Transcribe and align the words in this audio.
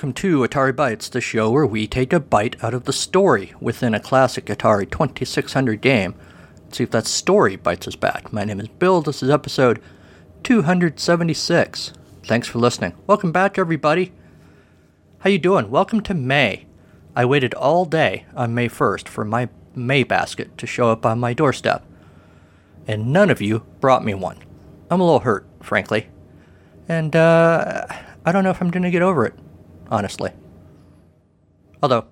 welcome 0.00 0.14
to 0.14 0.38
Atari 0.38 0.72
Bytes, 0.72 1.10
the 1.10 1.20
show 1.20 1.50
where 1.50 1.66
we 1.66 1.86
take 1.86 2.10
a 2.10 2.18
bite 2.18 2.56
out 2.64 2.72
of 2.72 2.84
the 2.84 2.92
story 2.92 3.52
within 3.60 3.92
a 3.92 4.00
classic 4.00 4.46
Atari 4.46 4.90
2600 4.90 5.78
game. 5.78 6.14
Let's 6.64 6.78
see 6.78 6.84
if 6.84 6.90
that 6.92 7.06
story 7.06 7.56
bites 7.56 7.86
us 7.86 7.96
back. 7.96 8.32
My 8.32 8.44
name 8.44 8.60
is 8.60 8.68
Bill, 8.68 9.02
this 9.02 9.22
is 9.22 9.28
episode 9.28 9.78
276. 10.42 11.92
Thanks 12.24 12.48
for 12.48 12.58
listening. 12.58 12.94
Welcome 13.06 13.30
back, 13.30 13.58
everybody. 13.58 14.12
How 15.18 15.28
you 15.28 15.38
doing? 15.38 15.70
Welcome 15.70 16.00
to 16.04 16.14
May. 16.14 16.64
I 17.14 17.26
waited 17.26 17.52
all 17.52 17.84
day 17.84 18.24
on 18.34 18.54
May 18.54 18.70
1st 18.70 19.06
for 19.06 19.26
my 19.26 19.50
May 19.74 20.02
basket 20.02 20.56
to 20.56 20.66
show 20.66 20.90
up 20.90 21.04
on 21.04 21.20
my 21.20 21.34
doorstep, 21.34 21.84
and 22.86 23.12
none 23.12 23.28
of 23.28 23.42
you 23.42 23.66
brought 23.80 24.02
me 24.02 24.14
one. 24.14 24.38
I'm 24.90 25.02
a 25.02 25.04
little 25.04 25.20
hurt, 25.20 25.46
frankly, 25.62 26.08
and 26.88 27.14
uh, 27.14 27.84
I 28.24 28.32
don't 28.32 28.44
know 28.44 28.50
if 28.50 28.62
I'm 28.62 28.70
going 28.70 28.84
to 28.84 28.90
get 28.90 29.02
over 29.02 29.26
it, 29.26 29.34
honestly. 29.90 30.32
Although, 31.82 32.06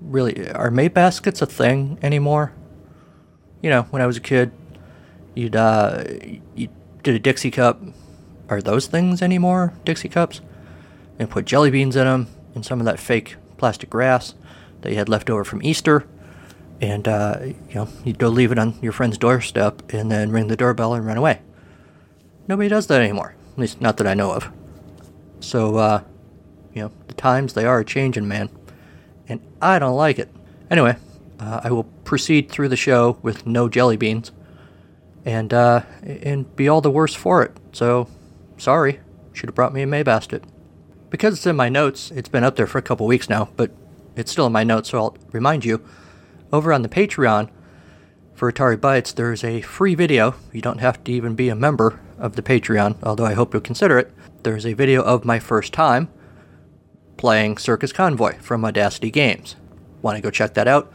really, 0.00 0.50
are 0.50 0.70
May 0.70 0.88
baskets 0.88 1.42
a 1.42 1.46
thing 1.46 1.98
anymore? 2.02 2.52
You 3.62 3.70
know, 3.70 3.82
when 3.90 4.02
I 4.02 4.06
was 4.06 4.16
a 4.16 4.20
kid, 4.20 4.52
you'd 5.34 5.56
uh, 5.56 6.04
you 6.54 6.68
did 7.02 7.14
a 7.14 7.18
Dixie 7.18 7.50
cup. 7.50 7.80
Are 8.48 8.60
those 8.60 8.86
things 8.86 9.22
anymore? 9.22 9.72
Dixie 9.84 10.08
cups, 10.08 10.40
and 11.18 11.30
put 11.30 11.44
jelly 11.44 11.70
beans 11.70 11.96
in 11.96 12.04
them 12.04 12.26
and 12.54 12.66
some 12.66 12.80
of 12.80 12.86
that 12.86 12.98
fake 12.98 13.36
plastic 13.56 13.88
grass 13.88 14.34
that 14.82 14.90
you 14.90 14.96
had 14.96 15.08
left 15.08 15.30
over 15.30 15.44
from 15.44 15.62
Easter, 15.62 16.06
and 16.80 17.06
uh, 17.06 17.38
you 17.42 17.74
know 17.74 17.88
you'd 18.04 18.18
go 18.18 18.28
leave 18.28 18.52
it 18.52 18.58
on 18.58 18.78
your 18.82 18.92
friend's 18.92 19.16
doorstep 19.16 19.92
and 19.92 20.10
then 20.10 20.30
ring 20.30 20.48
the 20.48 20.56
doorbell 20.56 20.94
and 20.94 21.06
run 21.06 21.16
away. 21.16 21.40
Nobody 22.48 22.68
does 22.68 22.88
that 22.88 23.00
anymore, 23.00 23.34
at 23.52 23.58
least 23.58 23.80
not 23.80 23.96
that 23.98 24.06
I 24.06 24.14
know 24.14 24.32
of. 24.32 24.50
So, 25.38 25.76
uh, 25.76 26.02
you 26.74 26.82
know, 26.82 26.92
the 27.06 27.14
times 27.14 27.52
they 27.52 27.64
are 27.64 27.80
a 27.80 27.84
changing, 27.84 28.28
man, 28.28 28.48
and 29.28 29.40
I 29.60 29.78
don't 29.78 29.96
like 29.96 30.18
it. 30.18 30.28
Anyway, 30.70 30.96
uh, 31.38 31.60
I 31.64 31.70
will 31.70 31.84
proceed 32.04 32.50
through 32.50 32.68
the 32.68 32.76
show 32.76 33.18
with 33.22 33.46
no 33.46 33.68
jelly 33.68 33.96
beans, 33.96 34.32
and 35.24 35.52
uh, 35.52 35.82
and 36.02 36.54
be 36.56 36.68
all 36.68 36.80
the 36.80 36.90
worse 36.90 37.14
for 37.14 37.42
it. 37.42 37.52
So, 37.72 38.08
sorry, 38.56 39.00
should 39.32 39.48
have 39.48 39.54
brought 39.54 39.74
me 39.74 39.82
a 39.82 39.86
May 39.86 40.02
basket. 40.02 40.44
Because 41.10 41.34
it's 41.34 41.46
in 41.46 41.56
my 41.56 41.68
notes, 41.68 42.10
it's 42.10 42.28
been 42.28 42.44
up 42.44 42.56
there 42.56 42.66
for 42.66 42.78
a 42.78 42.82
couple 42.82 43.06
weeks 43.06 43.28
now, 43.28 43.50
but 43.56 43.70
it's 44.16 44.32
still 44.32 44.46
in 44.46 44.52
my 44.52 44.64
notes, 44.64 44.90
so 44.90 44.98
I'll 44.98 45.16
remind 45.30 45.64
you. 45.64 45.84
Over 46.52 46.72
on 46.72 46.82
the 46.82 46.88
Patreon 46.88 47.50
for 48.34 48.50
Atari 48.50 48.76
Bytes, 48.76 49.14
there's 49.14 49.44
a 49.44 49.60
free 49.60 49.94
video. 49.94 50.34
You 50.52 50.62
don't 50.62 50.80
have 50.80 51.04
to 51.04 51.12
even 51.12 51.34
be 51.34 51.48
a 51.48 51.54
member 51.54 52.00
of 52.18 52.36
the 52.36 52.42
Patreon, 52.42 52.96
although 53.02 53.26
I 53.26 53.34
hope 53.34 53.52
you'll 53.52 53.60
consider 53.60 53.98
it. 53.98 54.10
There's 54.42 54.66
a 54.66 54.72
video 54.72 55.02
of 55.02 55.24
my 55.24 55.38
first 55.38 55.72
time 55.72 56.08
playing 57.16 57.58
Circus 57.58 57.92
Convoy 57.92 58.38
from 58.38 58.64
Audacity 58.64 59.10
Games. 59.10 59.56
Want 60.00 60.16
to 60.16 60.22
go 60.22 60.30
check 60.30 60.54
that 60.54 60.68
out? 60.68 60.92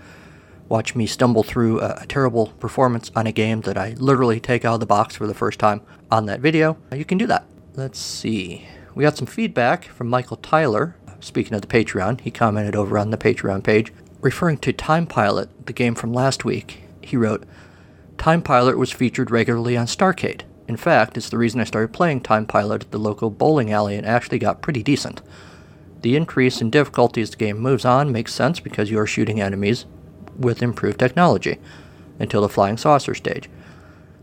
Watch 0.69 0.95
me 0.95 1.05
stumble 1.05 1.43
through 1.43 1.79
a, 1.79 1.99
a 2.01 2.05
terrible 2.07 2.47
performance 2.59 3.09
on 3.15 3.25
a 3.25 3.31
game 3.31 3.61
that 3.61 3.77
I 3.77 3.91
literally 3.91 4.39
take 4.39 4.65
out 4.65 4.73
of 4.75 4.79
the 4.81 4.85
box 4.85 5.15
for 5.15 5.25
the 5.25 5.33
first 5.33 5.59
time 5.59 5.81
on 6.11 6.25
that 6.25 6.41
video. 6.41 6.77
You 6.93 7.05
can 7.05 7.17
do 7.17 7.27
that. 7.27 7.45
Let's 7.75 7.99
see. 7.99 8.67
We 8.93 9.03
got 9.03 9.15
some 9.15 9.27
feedback 9.27 9.85
from 9.85 10.09
Michael 10.09 10.37
Tyler. 10.37 10.95
Speaking 11.19 11.53
of 11.53 11.61
the 11.61 11.67
Patreon, 11.67 12.21
he 12.21 12.31
commented 12.31 12.75
over 12.75 12.97
on 12.97 13.11
the 13.11 13.17
Patreon 13.17 13.63
page. 13.63 13.93
Referring 14.19 14.57
to 14.57 14.73
Time 14.73 15.07
Pilot, 15.07 15.67
the 15.67 15.73
game 15.73 15.95
from 15.95 16.11
last 16.11 16.43
week, 16.43 16.81
he 17.01 17.15
wrote, 17.15 17.45
Time 18.17 18.41
Pilot 18.41 18.77
was 18.77 18.91
featured 18.91 19.31
regularly 19.31 19.77
on 19.77 19.85
Starcade. 19.85 20.41
In 20.67 20.75
fact, 20.75 21.15
it's 21.15 21.29
the 21.29 21.37
reason 21.37 21.61
I 21.61 21.65
started 21.65 21.93
playing 21.93 22.21
Time 22.21 22.45
Pilot 22.45 22.83
at 22.83 22.91
the 22.91 22.97
local 22.97 23.29
bowling 23.29 23.71
alley 23.71 23.95
and 23.95 24.05
actually 24.05 24.39
got 24.39 24.61
pretty 24.61 24.83
decent. 24.83 25.21
The 26.01 26.15
increase 26.15 26.61
in 26.61 26.69
difficulty 26.69 27.21
as 27.21 27.31
the 27.31 27.37
game 27.37 27.59
moves 27.59 27.85
on 27.85 28.11
makes 28.11 28.33
sense 28.33 28.59
because 28.59 28.91
you 28.91 28.99
are 28.99 29.07
shooting 29.07 29.41
enemies 29.41 29.85
with 30.37 30.61
improved 30.61 30.99
technology 30.99 31.57
until 32.19 32.41
the 32.41 32.49
flying 32.49 32.77
saucer 32.77 33.15
stage. 33.15 33.49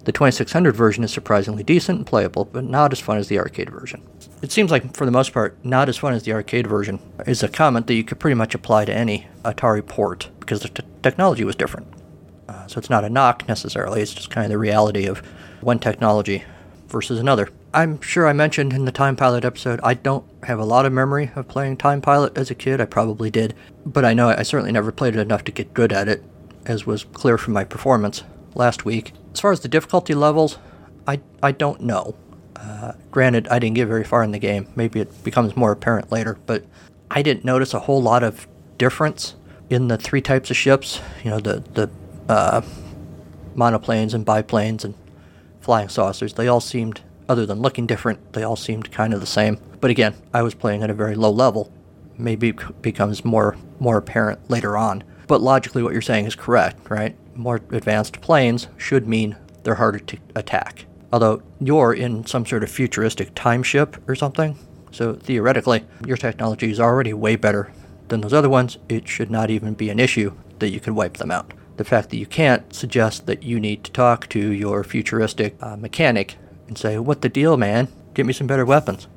The 0.04 0.12
2600 0.12 0.76
version 0.76 1.02
is 1.02 1.12
surprisingly 1.12 1.62
decent 1.62 1.98
and 1.98 2.06
playable, 2.06 2.44
but 2.44 2.64
not 2.64 2.92
as 2.92 3.00
fun 3.00 3.16
as 3.16 3.28
the 3.28 3.38
arcade 3.38 3.70
version. 3.70 4.02
It 4.42 4.52
seems 4.52 4.70
like, 4.70 4.94
for 4.94 5.06
the 5.06 5.10
most 5.10 5.32
part, 5.32 5.56
not 5.64 5.88
as 5.88 5.96
fun 5.96 6.12
as 6.12 6.24
the 6.24 6.32
arcade 6.32 6.66
version 6.66 7.00
is 7.26 7.42
a 7.42 7.48
comment 7.48 7.86
that 7.86 7.94
you 7.94 8.04
could 8.04 8.18
pretty 8.18 8.34
much 8.34 8.54
apply 8.54 8.84
to 8.84 8.92
any 8.92 9.26
Atari 9.44 9.86
port 9.86 10.28
because 10.40 10.60
the 10.60 10.68
t- 10.68 10.82
technology 11.02 11.44
was 11.44 11.56
different. 11.56 11.86
Uh, 12.46 12.66
so 12.66 12.78
it's 12.78 12.90
not 12.90 13.04
a 13.04 13.08
knock 13.08 13.48
necessarily, 13.48 14.02
it's 14.02 14.12
just 14.12 14.30
kind 14.30 14.44
of 14.44 14.50
the 14.50 14.58
reality 14.58 15.06
of 15.06 15.20
one 15.62 15.78
technology 15.78 16.44
versus 16.88 17.18
another. 17.18 17.48
I'm 17.74 18.00
sure 18.00 18.28
I 18.28 18.32
mentioned 18.32 18.72
in 18.72 18.84
the 18.84 18.92
Time 18.92 19.16
Pilot 19.16 19.44
episode, 19.44 19.80
I 19.82 19.94
don't 19.94 20.24
have 20.44 20.60
a 20.60 20.64
lot 20.64 20.86
of 20.86 20.92
memory 20.92 21.32
of 21.34 21.48
playing 21.48 21.76
Time 21.76 22.00
Pilot 22.00 22.38
as 22.38 22.48
a 22.48 22.54
kid. 22.54 22.80
I 22.80 22.84
probably 22.84 23.30
did, 23.30 23.52
but 23.84 24.04
I 24.04 24.14
know 24.14 24.28
I 24.28 24.44
certainly 24.44 24.70
never 24.70 24.92
played 24.92 25.16
it 25.16 25.20
enough 25.20 25.42
to 25.44 25.52
get 25.52 25.74
good 25.74 25.92
at 25.92 26.06
it, 26.06 26.22
as 26.64 26.86
was 26.86 27.02
clear 27.02 27.36
from 27.36 27.52
my 27.52 27.64
performance 27.64 28.22
last 28.54 28.84
week. 28.84 29.12
As 29.32 29.40
far 29.40 29.50
as 29.50 29.58
the 29.58 29.68
difficulty 29.68 30.14
levels, 30.14 30.58
I, 31.08 31.20
I 31.42 31.50
don't 31.50 31.80
know. 31.80 32.14
Uh, 32.54 32.92
granted, 33.10 33.48
I 33.48 33.58
didn't 33.58 33.74
get 33.74 33.88
very 33.88 34.04
far 34.04 34.22
in 34.22 34.30
the 34.30 34.38
game. 34.38 34.68
Maybe 34.76 35.00
it 35.00 35.24
becomes 35.24 35.56
more 35.56 35.72
apparent 35.72 36.12
later, 36.12 36.38
but 36.46 36.64
I 37.10 37.22
didn't 37.22 37.44
notice 37.44 37.74
a 37.74 37.80
whole 37.80 38.00
lot 38.00 38.22
of 38.22 38.46
difference 38.78 39.34
in 39.68 39.88
the 39.88 39.98
three 39.98 40.20
types 40.20 40.48
of 40.48 40.56
ships. 40.56 41.00
You 41.24 41.30
know, 41.32 41.40
the 41.40 41.64
the 41.72 41.90
uh, 42.28 42.62
monoplanes 43.56 44.14
and 44.14 44.24
biplanes 44.24 44.84
and 44.84 44.94
flying 45.60 45.88
saucers. 45.88 46.34
They 46.34 46.46
all 46.46 46.60
seemed, 46.60 47.00
other 47.28 47.46
than 47.46 47.60
looking 47.60 47.86
different, 47.86 48.32
they 48.32 48.42
all 48.42 48.56
seemed 48.56 48.90
kind 48.90 49.14
of 49.14 49.20
the 49.20 49.26
same. 49.26 49.58
But 49.80 49.90
again, 49.90 50.14
I 50.32 50.42
was 50.42 50.54
playing 50.54 50.82
at 50.82 50.90
a 50.90 50.94
very 50.94 51.14
low 51.14 51.30
level. 51.30 51.72
Maybe 52.16 52.50
it 52.50 52.82
becomes 52.82 53.24
more 53.24 53.56
more 53.80 53.96
apparent 53.96 54.50
later 54.50 54.76
on. 54.76 55.04
But 55.26 55.40
logically, 55.40 55.82
what 55.82 55.92
you're 55.92 56.02
saying 56.02 56.26
is 56.26 56.34
correct, 56.34 56.90
right? 56.90 57.16
More 57.34 57.56
advanced 57.70 58.20
planes 58.20 58.68
should 58.76 59.08
mean 59.08 59.36
they're 59.62 59.74
harder 59.74 59.98
to 59.98 60.18
attack. 60.34 60.86
Although 61.12 61.42
you're 61.60 61.94
in 61.94 62.26
some 62.26 62.44
sort 62.44 62.62
of 62.62 62.70
futuristic 62.70 63.34
time 63.34 63.62
ship 63.62 63.96
or 64.08 64.14
something, 64.14 64.58
so 64.90 65.14
theoretically, 65.14 65.84
your 66.06 66.16
technology 66.16 66.70
is 66.70 66.78
already 66.78 67.12
way 67.12 67.36
better 67.36 67.72
than 68.08 68.20
those 68.20 68.32
other 68.32 68.48
ones. 68.48 68.78
It 68.88 69.08
should 69.08 69.30
not 69.30 69.50
even 69.50 69.74
be 69.74 69.90
an 69.90 69.98
issue 69.98 70.34
that 70.58 70.70
you 70.70 70.80
can 70.80 70.94
wipe 70.94 71.16
them 71.16 71.30
out. 71.30 71.52
The 71.76 71.84
fact 71.84 72.10
that 72.10 72.18
you 72.18 72.26
can't 72.26 72.72
suggests 72.72 73.20
that 73.20 73.42
you 73.42 73.58
need 73.58 73.82
to 73.84 73.90
talk 73.90 74.28
to 74.28 74.38
your 74.38 74.84
futuristic 74.84 75.56
uh, 75.60 75.76
mechanic 75.76 76.36
and 76.68 76.78
say, 76.78 76.98
What 76.98 77.22
the 77.22 77.28
deal, 77.28 77.56
man? 77.56 77.88
Get 78.14 78.26
me 78.26 78.32
some 78.32 78.46
better 78.46 78.64
weapons. 78.64 79.08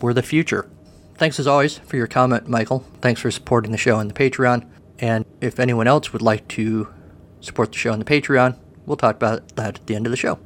We're 0.00 0.12
the 0.12 0.22
future. 0.22 0.68
Thanks 1.14 1.38
as 1.38 1.46
always 1.46 1.78
for 1.78 1.96
your 1.96 2.06
comment, 2.06 2.48
Michael. 2.48 2.84
Thanks 3.00 3.20
for 3.20 3.30
supporting 3.30 3.72
the 3.72 3.78
show 3.78 3.96
on 3.96 4.08
the 4.08 4.14
Patreon. 4.14 4.66
And 4.98 5.24
if 5.40 5.60
anyone 5.60 5.86
else 5.86 6.12
would 6.12 6.22
like 6.22 6.48
to 6.48 6.92
support 7.40 7.72
the 7.72 7.78
show 7.78 7.92
on 7.92 7.98
the 7.98 8.04
Patreon, 8.04 8.56
we'll 8.86 8.96
talk 8.96 9.16
about 9.16 9.56
that 9.56 9.78
at 9.78 9.86
the 9.86 9.94
end 9.94 10.06
of 10.06 10.10
the 10.10 10.16
show. 10.16 10.38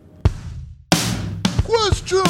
Question! 1.64 2.22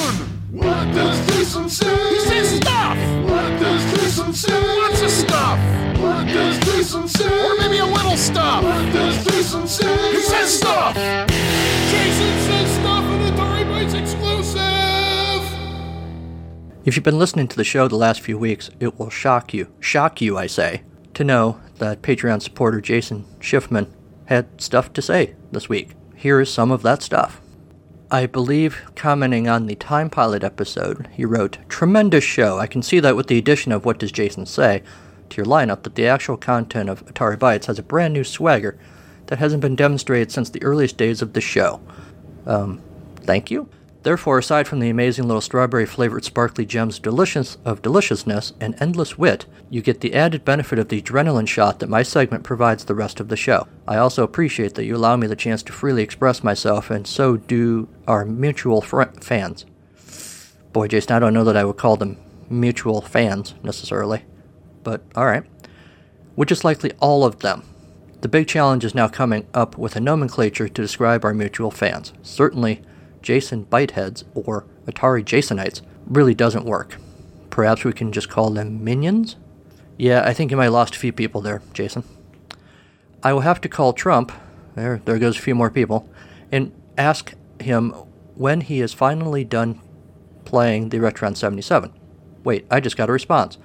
What 0.50 0.94
does 0.94 1.26
Jason 1.26 1.68
say? 1.68 2.14
He 2.14 2.20
says 2.20 2.56
stuff! 2.56 2.96
What 3.28 3.60
does 3.60 3.94
Jason 3.94 4.32
say? 4.32 4.78
Lots 4.78 5.02
of 5.02 5.10
stuff! 5.10 5.58
What 6.00 6.26
does 6.26 6.58
Jason 6.60 7.08
say? 7.08 7.44
Or 7.46 7.58
maybe 7.58 7.78
a 7.78 7.84
little 7.84 8.16
stuff! 8.16 8.64
What 8.64 8.92
does 8.92 9.24
Jason 9.24 9.66
say? 9.66 10.12
He 10.12 10.22
says 10.22 10.58
stuff! 10.58 10.94
Jason 10.94 12.40
says 12.46 12.74
stuff 12.76 13.05
Bytes 13.86 14.00
exclusive! 14.00 14.62
If 16.84 16.96
you've 16.96 17.04
been 17.04 17.20
listening 17.20 17.46
to 17.48 17.56
the 17.56 17.62
show 17.62 17.86
the 17.86 17.94
last 17.94 18.20
few 18.20 18.36
weeks, 18.36 18.68
it 18.80 18.98
will 18.98 19.10
shock 19.10 19.54
you, 19.54 19.72
shock 19.78 20.20
you, 20.20 20.36
I 20.36 20.48
say, 20.48 20.82
to 21.14 21.22
know 21.22 21.60
that 21.78 22.02
Patreon 22.02 22.42
supporter 22.42 22.80
Jason 22.80 23.24
Schiffman 23.38 23.88
had 24.24 24.60
stuff 24.60 24.92
to 24.94 25.02
say 25.02 25.36
this 25.52 25.68
week. 25.68 25.90
Here 26.16 26.40
is 26.40 26.52
some 26.52 26.72
of 26.72 26.82
that 26.82 27.00
stuff. 27.00 27.40
I 28.10 28.26
believe, 28.26 28.82
commenting 28.96 29.48
on 29.48 29.66
the 29.66 29.76
Time 29.76 30.10
Pilot 30.10 30.42
episode, 30.42 31.08
he 31.12 31.24
wrote, 31.24 31.58
Tremendous 31.68 32.24
show. 32.24 32.58
I 32.58 32.66
can 32.66 32.82
see 32.82 32.98
that 32.98 33.14
with 33.14 33.28
the 33.28 33.38
addition 33.38 33.70
of 33.70 33.84
What 33.84 34.00
Does 34.00 34.10
Jason 34.10 34.46
Say 34.46 34.82
to 35.28 35.36
your 35.36 35.46
lineup, 35.46 35.84
that 35.84 35.94
the 35.94 36.08
actual 36.08 36.36
content 36.36 36.88
of 36.88 37.06
Atari 37.06 37.36
Bytes 37.36 37.66
has 37.66 37.78
a 37.78 37.84
brand 37.84 38.14
new 38.14 38.24
swagger 38.24 38.78
that 39.26 39.38
hasn't 39.38 39.62
been 39.62 39.76
demonstrated 39.76 40.32
since 40.32 40.50
the 40.50 40.62
earliest 40.64 40.96
days 40.96 41.22
of 41.22 41.34
the 41.34 41.40
show. 41.40 41.80
Um, 42.46 42.80
thank 43.22 43.50
you. 43.50 43.68
Therefore, 44.06 44.38
aside 44.38 44.68
from 44.68 44.78
the 44.78 44.88
amazing 44.88 45.26
little 45.26 45.40
strawberry 45.40 45.84
flavored 45.84 46.24
sparkly 46.24 46.64
gems 46.64 47.00
delicious 47.00 47.58
of 47.64 47.82
deliciousness 47.82 48.52
and 48.60 48.80
endless 48.80 49.18
wit, 49.18 49.46
you 49.68 49.82
get 49.82 50.00
the 50.00 50.14
added 50.14 50.44
benefit 50.44 50.78
of 50.78 50.90
the 50.90 51.02
adrenaline 51.02 51.48
shot 51.48 51.80
that 51.80 51.88
my 51.88 52.04
segment 52.04 52.44
provides 52.44 52.84
the 52.84 52.94
rest 52.94 53.18
of 53.18 53.26
the 53.26 53.36
show. 53.36 53.66
I 53.88 53.96
also 53.96 54.22
appreciate 54.22 54.76
that 54.76 54.84
you 54.84 54.94
allow 54.94 55.16
me 55.16 55.26
the 55.26 55.34
chance 55.34 55.60
to 55.64 55.72
freely 55.72 56.04
express 56.04 56.44
myself, 56.44 56.88
and 56.88 57.04
so 57.04 57.36
do 57.36 57.88
our 58.06 58.24
mutual 58.24 58.80
fr- 58.80 59.10
fans. 59.20 59.66
Boy, 60.72 60.86
Jason, 60.86 61.16
I 61.16 61.18
don't 61.18 61.34
know 61.34 61.42
that 61.42 61.56
I 61.56 61.64
would 61.64 61.76
call 61.76 61.96
them 61.96 62.16
mutual 62.48 63.00
fans 63.00 63.56
necessarily, 63.64 64.24
but 64.84 65.02
alright. 65.16 65.42
Which 66.36 66.52
is 66.52 66.62
likely 66.62 66.92
all 67.00 67.24
of 67.24 67.40
them. 67.40 67.64
The 68.20 68.28
big 68.28 68.46
challenge 68.46 68.84
is 68.84 68.94
now 68.94 69.08
coming 69.08 69.48
up 69.52 69.76
with 69.76 69.96
a 69.96 70.00
nomenclature 70.00 70.68
to 70.68 70.82
describe 70.82 71.24
our 71.24 71.34
mutual 71.34 71.72
fans. 71.72 72.12
Certainly, 72.22 72.82
Jason 73.26 73.64
Biteheads 73.64 74.22
or 74.36 74.66
Atari 74.86 75.24
Jasonites 75.24 75.82
really 76.06 76.32
doesn't 76.32 76.64
work. 76.64 76.96
Perhaps 77.50 77.82
we 77.82 77.92
can 77.92 78.12
just 78.12 78.28
call 78.28 78.50
them 78.50 78.84
minions? 78.84 79.34
Yeah, 79.98 80.22
I 80.24 80.32
think 80.32 80.52
you 80.52 80.56
might 80.56 80.64
have 80.64 80.74
lost 80.74 80.94
a 80.94 81.00
few 81.00 81.12
people 81.12 81.40
there, 81.40 81.60
Jason. 81.72 82.04
I 83.24 83.32
will 83.32 83.40
have 83.40 83.60
to 83.62 83.68
call 83.68 83.92
Trump, 83.94 84.30
there, 84.76 85.00
there 85.04 85.18
goes 85.18 85.36
a 85.36 85.42
few 85.42 85.56
more 85.56 85.70
people, 85.70 86.08
and 86.52 86.70
ask 86.96 87.34
him 87.58 87.90
when 88.36 88.60
he 88.60 88.80
is 88.80 88.94
finally 88.94 89.42
done 89.42 89.80
playing 90.44 90.90
the 90.90 90.98
Retron 90.98 91.36
77. 91.36 91.92
Wait, 92.44 92.64
I 92.70 92.78
just 92.78 92.96
got 92.96 93.08
a 93.08 93.12
response. 93.12 93.58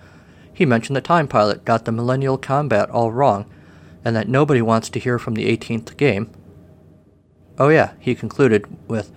He 0.51 0.65
mentioned 0.65 0.95
the 0.95 1.01
Time 1.01 1.27
Pilot 1.27 1.65
got 1.65 1.85
the 1.85 1.91
Millennial 1.91 2.39
Combat 2.39 2.89
all 2.89 3.11
wrong, 3.11 3.45
and 4.03 4.15
that 4.15 4.27
nobody 4.27 4.63
wants 4.63 4.89
to 4.89 4.99
hear 4.99 5.19
from 5.19 5.35
the 5.35 5.55
18th 5.55 5.97
game. 5.97 6.31
Oh, 7.59 7.69
yeah, 7.69 7.91
he 7.99 8.15
concluded 8.15 8.65
with, 8.87 9.11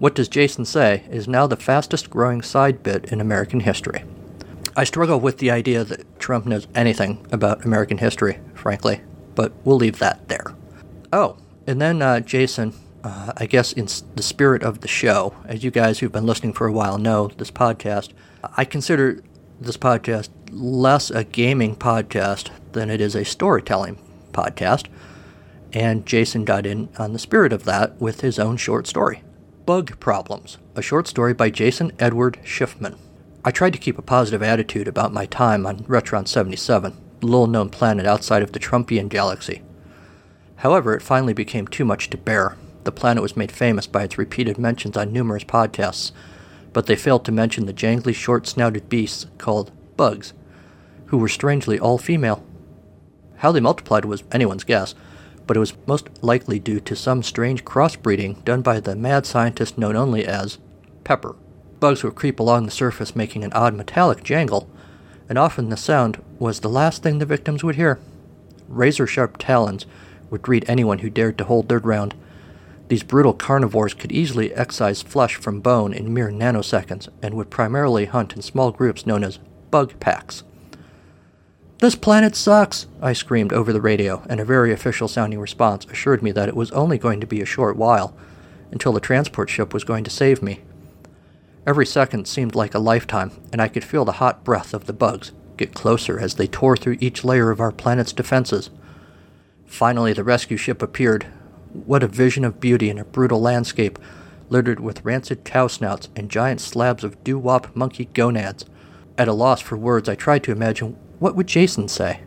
What 0.00 0.14
does 0.14 0.28
Jason 0.28 0.64
say 0.64 1.04
is 1.10 1.28
now 1.28 1.46
the 1.46 1.56
fastest 1.56 2.08
growing 2.08 2.40
side 2.40 2.82
bit 2.82 3.12
in 3.12 3.20
American 3.20 3.60
history. 3.60 4.02
I 4.74 4.84
struggle 4.84 5.20
with 5.20 5.36
the 5.36 5.50
idea 5.50 5.84
that 5.84 6.18
Trump 6.18 6.46
knows 6.46 6.66
anything 6.74 7.26
about 7.30 7.66
American 7.66 7.98
history, 7.98 8.38
frankly, 8.54 9.02
but 9.34 9.52
we'll 9.62 9.76
leave 9.76 9.98
that 9.98 10.26
there. 10.28 10.54
Oh, 11.12 11.36
and 11.66 11.82
then 11.82 12.00
uh, 12.00 12.20
Jason, 12.20 12.72
uh, 13.04 13.34
I 13.36 13.44
guess 13.44 13.74
in 13.74 13.88
the 14.14 14.22
spirit 14.22 14.62
of 14.62 14.80
the 14.80 14.88
show, 14.88 15.34
as 15.44 15.62
you 15.62 15.70
guys 15.70 15.98
who've 15.98 16.10
been 16.10 16.24
listening 16.24 16.54
for 16.54 16.66
a 16.66 16.72
while 16.72 16.96
know, 16.96 17.28
this 17.36 17.50
podcast, 17.50 18.12
I 18.56 18.64
consider 18.64 19.22
this 19.60 19.76
podcast 19.76 20.30
less 20.50 21.10
a 21.10 21.24
gaming 21.24 21.76
podcast 21.76 22.48
than 22.72 22.88
it 22.88 23.02
is 23.02 23.14
a 23.14 23.26
storytelling 23.26 23.98
podcast. 24.32 24.86
And 25.74 26.06
Jason 26.06 26.46
got 26.46 26.64
in 26.64 26.88
on 26.98 27.12
the 27.12 27.18
spirit 27.18 27.52
of 27.52 27.64
that 27.64 28.00
with 28.00 28.22
his 28.22 28.38
own 28.38 28.56
short 28.56 28.86
story 28.86 29.22
Bug 29.66 30.00
Problems, 30.00 30.58
a 30.74 30.82
short 30.82 31.06
story 31.06 31.34
by 31.34 31.50
Jason 31.50 31.92
Edward 31.98 32.38
Schiffman. 32.42 32.96
I 33.44 33.50
tried 33.50 33.74
to 33.74 33.78
keep 33.78 33.98
a 33.98 34.02
positive 34.02 34.42
attitude 34.42 34.88
about 34.88 35.12
my 35.12 35.26
time 35.26 35.66
on 35.66 35.80
Retron 35.84 36.26
77, 36.26 36.96
the 37.20 37.26
little 37.26 37.46
known 37.46 37.68
planet 37.68 38.06
outside 38.06 38.42
of 38.42 38.52
the 38.52 38.58
Trumpian 38.58 39.08
galaxy. 39.08 39.62
However, 40.56 40.94
it 40.94 41.02
finally 41.02 41.34
became 41.34 41.66
too 41.66 41.84
much 41.84 42.10
to 42.10 42.16
bear. 42.16 42.56
The 42.84 42.92
planet 42.92 43.22
was 43.22 43.36
made 43.36 43.52
famous 43.52 43.86
by 43.86 44.04
its 44.04 44.18
repeated 44.18 44.58
mentions 44.58 44.96
on 44.96 45.12
numerous 45.12 45.44
podcasts, 45.44 46.10
but 46.72 46.86
they 46.86 46.96
failed 46.96 47.24
to 47.26 47.32
mention 47.32 47.66
the 47.66 47.74
jangly, 47.74 48.14
short 48.14 48.46
snouted 48.46 48.88
beasts 48.88 49.26
called 49.36 49.72
bugs, 49.96 50.32
who 51.06 51.18
were 51.18 51.28
strangely 51.28 51.78
all 51.78 51.98
female. 51.98 52.44
How 53.36 53.52
they 53.52 53.60
multiplied 53.60 54.06
was 54.06 54.24
anyone's 54.32 54.64
guess, 54.64 54.94
but 55.50 55.56
it 55.56 55.66
was 55.66 55.74
most 55.84 56.08
likely 56.22 56.60
due 56.60 56.78
to 56.78 56.94
some 56.94 57.24
strange 57.24 57.64
crossbreeding 57.64 58.44
done 58.44 58.62
by 58.62 58.78
the 58.78 58.94
mad 58.94 59.26
scientist 59.26 59.76
known 59.76 59.96
only 59.96 60.24
as 60.24 60.58
Pepper. 61.02 61.34
Bugs 61.80 62.04
would 62.04 62.14
creep 62.14 62.38
along 62.38 62.66
the 62.66 62.70
surface 62.70 63.16
making 63.16 63.42
an 63.42 63.52
odd 63.52 63.74
metallic 63.74 64.22
jangle, 64.22 64.70
and 65.28 65.36
often 65.36 65.68
the 65.68 65.76
sound 65.76 66.22
was 66.38 66.60
the 66.60 66.68
last 66.68 67.02
thing 67.02 67.18
the 67.18 67.26
victims 67.26 67.64
would 67.64 67.74
hear. 67.74 67.98
Razor 68.68 69.08
sharp 69.08 69.38
talons 69.38 69.86
would 70.30 70.40
greet 70.40 70.70
anyone 70.70 71.00
who 71.00 71.10
dared 71.10 71.36
to 71.38 71.44
hold 71.44 71.68
their 71.68 71.80
ground. 71.80 72.14
These 72.86 73.02
brutal 73.02 73.34
carnivores 73.34 73.94
could 73.94 74.12
easily 74.12 74.54
excise 74.54 75.02
flesh 75.02 75.34
from 75.34 75.58
bone 75.58 75.92
in 75.92 76.14
mere 76.14 76.30
nanoseconds 76.30 77.08
and 77.22 77.34
would 77.34 77.50
primarily 77.50 78.04
hunt 78.04 78.36
in 78.36 78.42
small 78.42 78.70
groups 78.70 79.04
known 79.04 79.24
as 79.24 79.40
bug 79.72 79.98
packs. 79.98 80.44
This 81.80 81.94
planet 81.94 82.36
sucks, 82.36 82.86
I 83.00 83.14
screamed 83.14 83.54
over 83.54 83.72
the 83.72 83.80
radio, 83.80 84.22
and 84.28 84.38
a 84.38 84.44
very 84.44 84.70
official 84.70 85.08
sounding 85.08 85.40
response 85.40 85.86
assured 85.86 86.22
me 86.22 86.30
that 86.32 86.46
it 86.46 86.54
was 86.54 86.70
only 86.72 86.98
going 86.98 87.22
to 87.22 87.26
be 87.26 87.40
a 87.40 87.46
short 87.46 87.74
while 87.74 88.14
until 88.70 88.92
the 88.92 89.00
transport 89.00 89.48
ship 89.48 89.72
was 89.72 89.82
going 89.82 90.04
to 90.04 90.10
save 90.10 90.42
me. 90.42 90.60
Every 91.66 91.86
second 91.86 92.28
seemed 92.28 92.54
like 92.54 92.74
a 92.74 92.78
lifetime, 92.78 93.32
and 93.50 93.62
I 93.62 93.68
could 93.68 93.82
feel 93.82 94.04
the 94.04 94.12
hot 94.12 94.44
breath 94.44 94.74
of 94.74 94.84
the 94.84 94.92
bugs 94.92 95.32
get 95.56 95.72
closer 95.72 96.20
as 96.20 96.34
they 96.34 96.46
tore 96.46 96.76
through 96.76 96.98
each 97.00 97.24
layer 97.24 97.50
of 97.50 97.60
our 97.60 97.72
planet's 97.72 98.12
defenses. 98.12 98.68
Finally, 99.64 100.12
the 100.12 100.22
rescue 100.22 100.58
ship 100.58 100.82
appeared. 100.82 101.28
What 101.72 102.02
a 102.02 102.08
vision 102.08 102.44
of 102.44 102.60
beauty 102.60 102.90
in 102.90 102.98
a 102.98 103.04
brutal 103.04 103.40
landscape, 103.40 103.98
littered 104.50 104.80
with 104.80 105.02
rancid 105.02 105.44
cow 105.44 105.66
snouts 105.66 106.10
and 106.14 106.30
giant 106.30 106.60
slabs 106.60 107.04
of 107.04 107.24
doo-wop 107.24 107.74
monkey 107.74 108.04
gonads. 108.12 108.66
At 109.16 109.28
a 109.28 109.32
loss 109.32 109.62
for 109.62 109.78
words, 109.78 110.10
I 110.10 110.14
tried 110.14 110.44
to 110.44 110.52
imagine 110.52 110.98
what 111.20 111.36
would 111.36 111.46
Jason 111.46 111.86
say, 111.86 112.20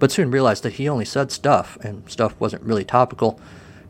but 0.00 0.10
soon 0.10 0.30
realized 0.30 0.64
that 0.64 0.74
he 0.74 0.88
only 0.88 1.04
said 1.04 1.30
stuff, 1.30 1.78
and 1.82 2.10
stuff 2.10 2.34
wasn't 2.40 2.64
really 2.64 2.84
topical 2.84 3.38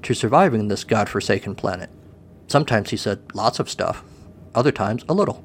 to 0.03 0.13
surviving 0.13 0.69
this 0.69 0.85
god-forsaken 0.85 1.55
planet. 1.55 1.89
Sometimes 2.47 2.91
he 2.91 2.97
said 2.97 3.23
lots 3.33 3.59
of 3.59 3.71
stuff, 3.71 4.05
other 4.55 4.71
times 4.71 5.05
a 5.09 5.15
little. 5.15 5.43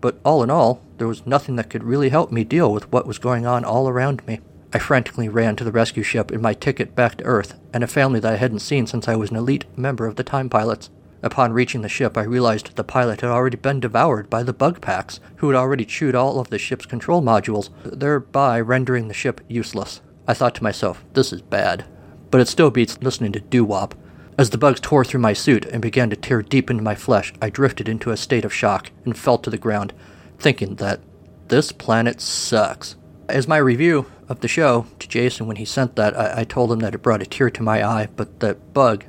But 0.00 0.20
all 0.24 0.42
in 0.42 0.50
all, 0.50 0.82
there 0.98 1.08
was 1.08 1.26
nothing 1.26 1.56
that 1.56 1.70
could 1.70 1.82
really 1.82 2.10
help 2.10 2.30
me 2.30 2.44
deal 2.44 2.72
with 2.72 2.92
what 2.92 3.06
was 3.06 3.18
going 3.18 3.46
on 3.46 3.64
all 3.64 3.88
around 3.88 4.26
me. 4.26 4.40
I 4.72 4.78
frantically 4.78 5.28
ran 5.28 5.56
to 5.56 5.64
the 5.64 5.72
rescue 5.72 6.02
ship 6.02 6.30
in 6.30 6.42
my 6.42 6.52
ticket 6.52 6.94
back 6.94 7.16
to 7.16 7.24
Earth 7.24 7.58
and 7.72 7.82
a 7.82 7.86
family 7.86 8.20
that 8.20 8.34
I 8.34 8.36
hadn't 8.36 8.58
seen 8.58 8.86
since 8.86 9.08
I 9.08 9.16
was 9.16 9.30
an 9.30 9.36
elite 9.36 9.64
member 9.76 10.06
of 10.06 10.16
the 10.16 10.22
Time 10.22 10.50
Pilots. 10.50 10.90
Upon 11.22 11.52
reaching 11.52 11.82
the 11.82 11.88
ship, 11.88 12.16
I 12.16 12.22
realized 12.22 12.76
the 12.76 12.84
pilot 12.84 13.22
had 13.22 13.30
already 13.30 13.56
been 13.56 13.80
devoured 13.80 14.30
by 14.30 14.42
the 14.42 14.52
bug 14.52 14.80
packs, 14.80 15.18
who 15.36 15.48
had 15.48 15.56
already 15.56 15.84
chewed 15.84 16.14
all 16.14 16.38
of 16.38 16.50
the 16.50 16.58
ship's 16.58 16.86
control 16.86 17.20
modules, 17.20 17.70
thereby 17.84 18.60
rendering 18.60 19.08
the 19.08 19.14
ship 19.14 19.40
useless. 19.48 20.00
I 20.28 20.34
thought 20.34 20.54
to 20.56 20.62
myself, 20.62 21.04
this 21.14 21.32
is 21.32 21.42
bad. 21.42 21.84
But 22.30 22.40
it 22.40 22.48
still 22.48 22.70
beats 22.70 23.02
listening 23.02 23.32
to 23.32 23.40
doo 23.40 23.64
wop. 23.64 23.94
As 24.38 24.50
the 24.50 24.58
bugs 24.58 24.78
tore 24.78 25.04
through 25.04 25.20
my 25.20 25.32
suit 25.32 25.64
and 25.64 25.82
began 25.82 26.10
to 26.10 26.16
tear 26.16 26.42
deep 26.42 26.70
into 26.70 26.82
my 26.82 26.94
flesh, 26.94 27.32
I 27.42 27.50
drifted 27.50 27.88
into 27.88 28.12
a 28.12 28.16
state 28.16 28.44
of 28.44 28.54
shock 28.54 28.92
and 29.04 29.18
fell 29.18 29.38
to 29.38 29.50
the 29.50 29.58
ground, 29.58 29.92
thinking 30.38 30.76
that 30.76 31.00
this 31.48 31.72
planet 31.72 32.20
sucks. 32.20 32.94
As 33.28 33.48
my 33.48 33.56
review 33.56 34.06
of 34.28 34.40
the 34.40 34.48
show 34.48 34.86
to 35.00 35.08
Jason 35.08 35.48
when 35.48 35.56
he 35.56 35.64
sent 35.64 35.96
that, 35.96 36.16
I, 36.16 36.42
I 36.42 36.44
told 36.44 36.70
him 36.70 36.78
that 36.80 36.94
it 36.94 37.02
brought 37.02 37.22
a 37.22 37.26
tear 37.26 37.50
to 37.50 37.62
my 37.62 37.82
eye, 37.82 38.08
but 38.14 38.38
that 38.38 38.72
Bug, 38.72 39.04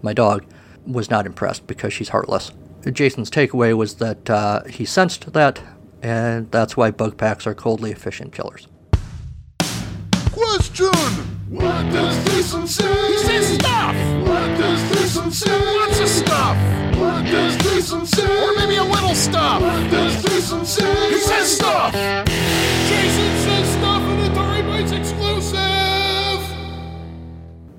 my 0.00 0.14
dog, 0.14 0.46
was 0.86 1.10
not 1.10 1.26
impressed 1.26 1.66
because 1.66 1.92
she's 1.92 2.08
heartless. 2.08 2.52
Jason's 2.92 3.30
takeaway 3.30 3.76
was 3.76 3.94
that 3.96 4.30
uh, 4.30 4.64
he 4.64 4.84
sensed 4.84 5.32
that, 5.32 5.62
and 6.02 6.50
that's 6.50 6.76
why 6.76 6.90
bug 6.90 7.16
packs 7.16 7.46
are 7.46 7.54
coldly 7.54 7.90
efficient 7.90 8.32
killers. 8.32 8.66
Question! 10.32 10.88
What 11.50 11.92
does 11.92 12.24
Jason 12.26 12.66
say? 12.66 13.12
He 13.12 13.18
says 13.18 13.54
stuff! 13.54 13.94
What 14.26 14.58
does 14.58 14.96
Jason 14.96 15.30
say? 15.30 15.76
Lots 15.76 16.00
of 16.00 16.08
stuff! 16.08 16.56
What 16.96 17.24
does 17.26 17.56
Jason 17.58 18.06
say? 18.06 18.44
Or 18.44 18.54
maybe 18.56 18.76
a 18.76 18.84
little 18.84 19.14
stuff! 19.14 19.60
What 19.60 19.90
does 19.90 20.22
Jason 20.24 20.64
say? 20.64 21.10
He 21.10 21.18
says 21.18 21.56
stuff! 21.56 21.92
Jason 21.92 23.36
says 23.44 23.68
stuff 23.72 24.09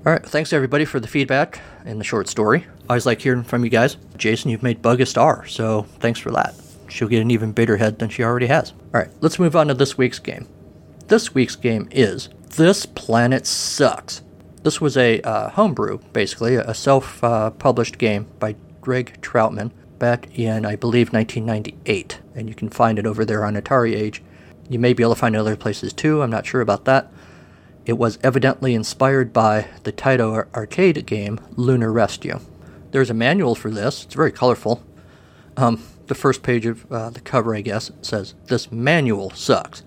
All 0.04 0.12
right, 0.12 0.26
thanks 0.26 0.52
everybody 0.52 0.84
for 0.84 0.98
the 0.98 1.06
feedback 1.06 1.60
in 1.84 1.98
the 1.98 2.04
short 2.04 2.26
story. 2.28 2.66
I 2.88 2.94
always 2.94 3.06
like 3.06 3.20
hearing 3.20 3.44
from 3.44 3.62
you 3.62 3.70
guys. 3.70 3.96
Jason, 4.16 4.50
you've 4.50 4.64
made 4.64 4.82
Bug 4.82 5.00
a 5.00 5.06
star, 5.06 5.46
so 5.46 5.82
thanks 6.00 6.18
for 6.18 6.32
that. 6.32 6.56
She'll 6.88 7.06
get 7.06 7.22
an 7.22 7.30
even 7.30 7.52
bigger 7.52 7.76
head 7.76 8.00
than 8.00 8.08
she 8.08 8.24
already 8.24 8.46
has. 8.46 8.72
All 8.72 9.00
right, 9.00 9.10
let's 9.20 9.38
move 9.38 9.54
on 9.54 9.68
to 9.68 9.74
this 9.74 9.96
week's 9.96 10.18
game. 10.18 10.48
This 11.06 11.36
week's 11.36 11.54
game 11.54 11.88
is 11.92 12.30
This 12.48 12.84
Planet 12.84 13.46
Sucks. 13.46 14.22
This 14.64 14.80
was 14.80 14.96
a 14.96 15.20
uh, 15.20 15.50
homebrew, 15.50 15.98
basically, 16.12 16.56
a 16.56 16.74
self 16.74 17.22
uh, 17.22 17.50
published 17.50 17.96
game 17.96 18.26
by 18.40 18.56
Greg 18.80 19.20
Troutman 19.20 19.70
back 20.00 20.36
in, 20.36 20.66
I 20.66 20.74
believe, 20.74 21.12
1998. 21.12 22.18
And 22.34 22.48
you 22.48 22.56
can 22.56 22.70
find 22.70 22.98
it 22.98 23.06
over 23.06 23.24
there 23.24 23.44
on 23.44 23.54
Atari 23.54 23.94
Age. 23.94 24.20
You 24.68 24.80
may 24.80 24.94
be 24.94 25.04
able 25.04 25.14
to 25.14 25.20
find 25.20 25.36
it 25.36 25.38
other 25.38 25.54
places 25.54 25.92
too, 25.92 26.22
I'm 26.22 26.30
not 26.30 26.44
sure 26.44 26.60
about 26.60 26.86
that. 26.86 27.12
It 27.84 27.94
was 27.94 28.18
evidently 28.22 28.74
inspired 28.74 29.32
by 29.32 29.66
the 29.82 29.92
Taito 29.92 30.46
arcade 30.54 31.04
game 31.04 31.40
Lunar 31.56 31.92
Rescue. 31.92 32.38
There's 32.92 33.10
a 33.10 33.14
manual 33.14 33.54
for 33.54 33.70
this. 33.70 34.04
It's 34.04 34.14
very 34.14 34.30
colorful. 34.30 34.84
Um, 35.56 35.82
the 36.06 36.14
first 36.14 36.42
page 36.42 36.64
of 36.66 36.90
uh, 36.92 37.10
the 37.10 37.20
cover, 37.20 37.56
I 37.56 37.60
guess, 37.60 37.90
says, 38.00 38.34
This 38.46 38.70
manual 38.70 39.30
sucks. 39.30 39.82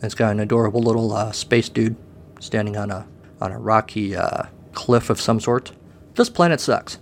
It's 0.00 0.14
got 0.14 0.32
an 0.32 0.40
adorable 0.40 0.80
little 0.80 1.12
uh, 1.12 1.32
space 1.32 1.68
dude 1.68 1.96
standing 2.40 2.76
on 2.76 2.90
a, 2.90 3.06
on 3.40 3.52
a 3.52 3.58
rocky 3.58 4.16
uh, 4.16 4.44
cliff 4.72 5.10
of 5.10 5.20
some 5.20 5.40
sort. 5.40 5.72
This 6.14 6.30
planet 6.30 6.60
sucks. 6.60 6.98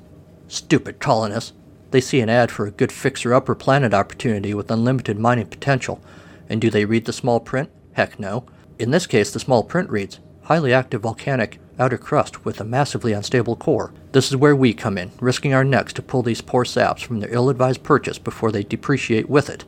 Stupid 0.49 0.99
colonists. 0.99 1.52
They 1.90 2.00
see 2.00 2.21
an 2.21 2.28
ad 2.28 2.50
for 2.50 2.66
a 2.66 2.73
good 2.73 2.90
fixer 2.90 3.33
upper 3.33 3.54
planet 3.54 3.95
opportunity 3.95 4.54
with 4.54 4.71
unlimited 4.71 5.18
mining 5.18 5.47
potential. 5.47 6.00
And 6.49 6.61
do 6.61 6.68
they 6.68 6.85
read 6.85 7.04
the 7.04 7.12
small 7.12 7.38
print? 7.38 7.71
Heck 7.92 8.18
no. 8.18 8.47
In 8.78 8.90
this 8.90 9.06
case, 9.06 9.30
the 9.33 9.40
small 9.40 9.62
print 9.62 9.88
reads 9.88 10.21
highly 10.42 10.73
active 10.73 11.02
volcanic 11.02 11.59
outer 11.78 11.99
crust 11.99 12.45
with 12.45 12.61
a 12.61 12.64
massively 12.64 13.12
unstable 13.12 13.56
core. 13.56 13.92
This 14.12 14.28
is 14.28 14.37
where 14.37 14.54
we 14.54 14.75
come 14.75 14.99
in, 14.99 15.12
risking 15.21 15.54
our 15.54 15.64
necks 15.64 15.92
to 15.95 16.02
pull 16.02 16.23
these 16.23 16.40
poor 16.40 16.64
saps 16.64 17.02
from 17.02 17.21
their 17.21 17.33
ill 17.33 17.50
advised 17.50 17.83
purchase 17.83 18.18
before 18.18 18.52
they 18.52 18.62
depreciate 18.62 19.28
with 19.28 19.49
it. 19.50 19.64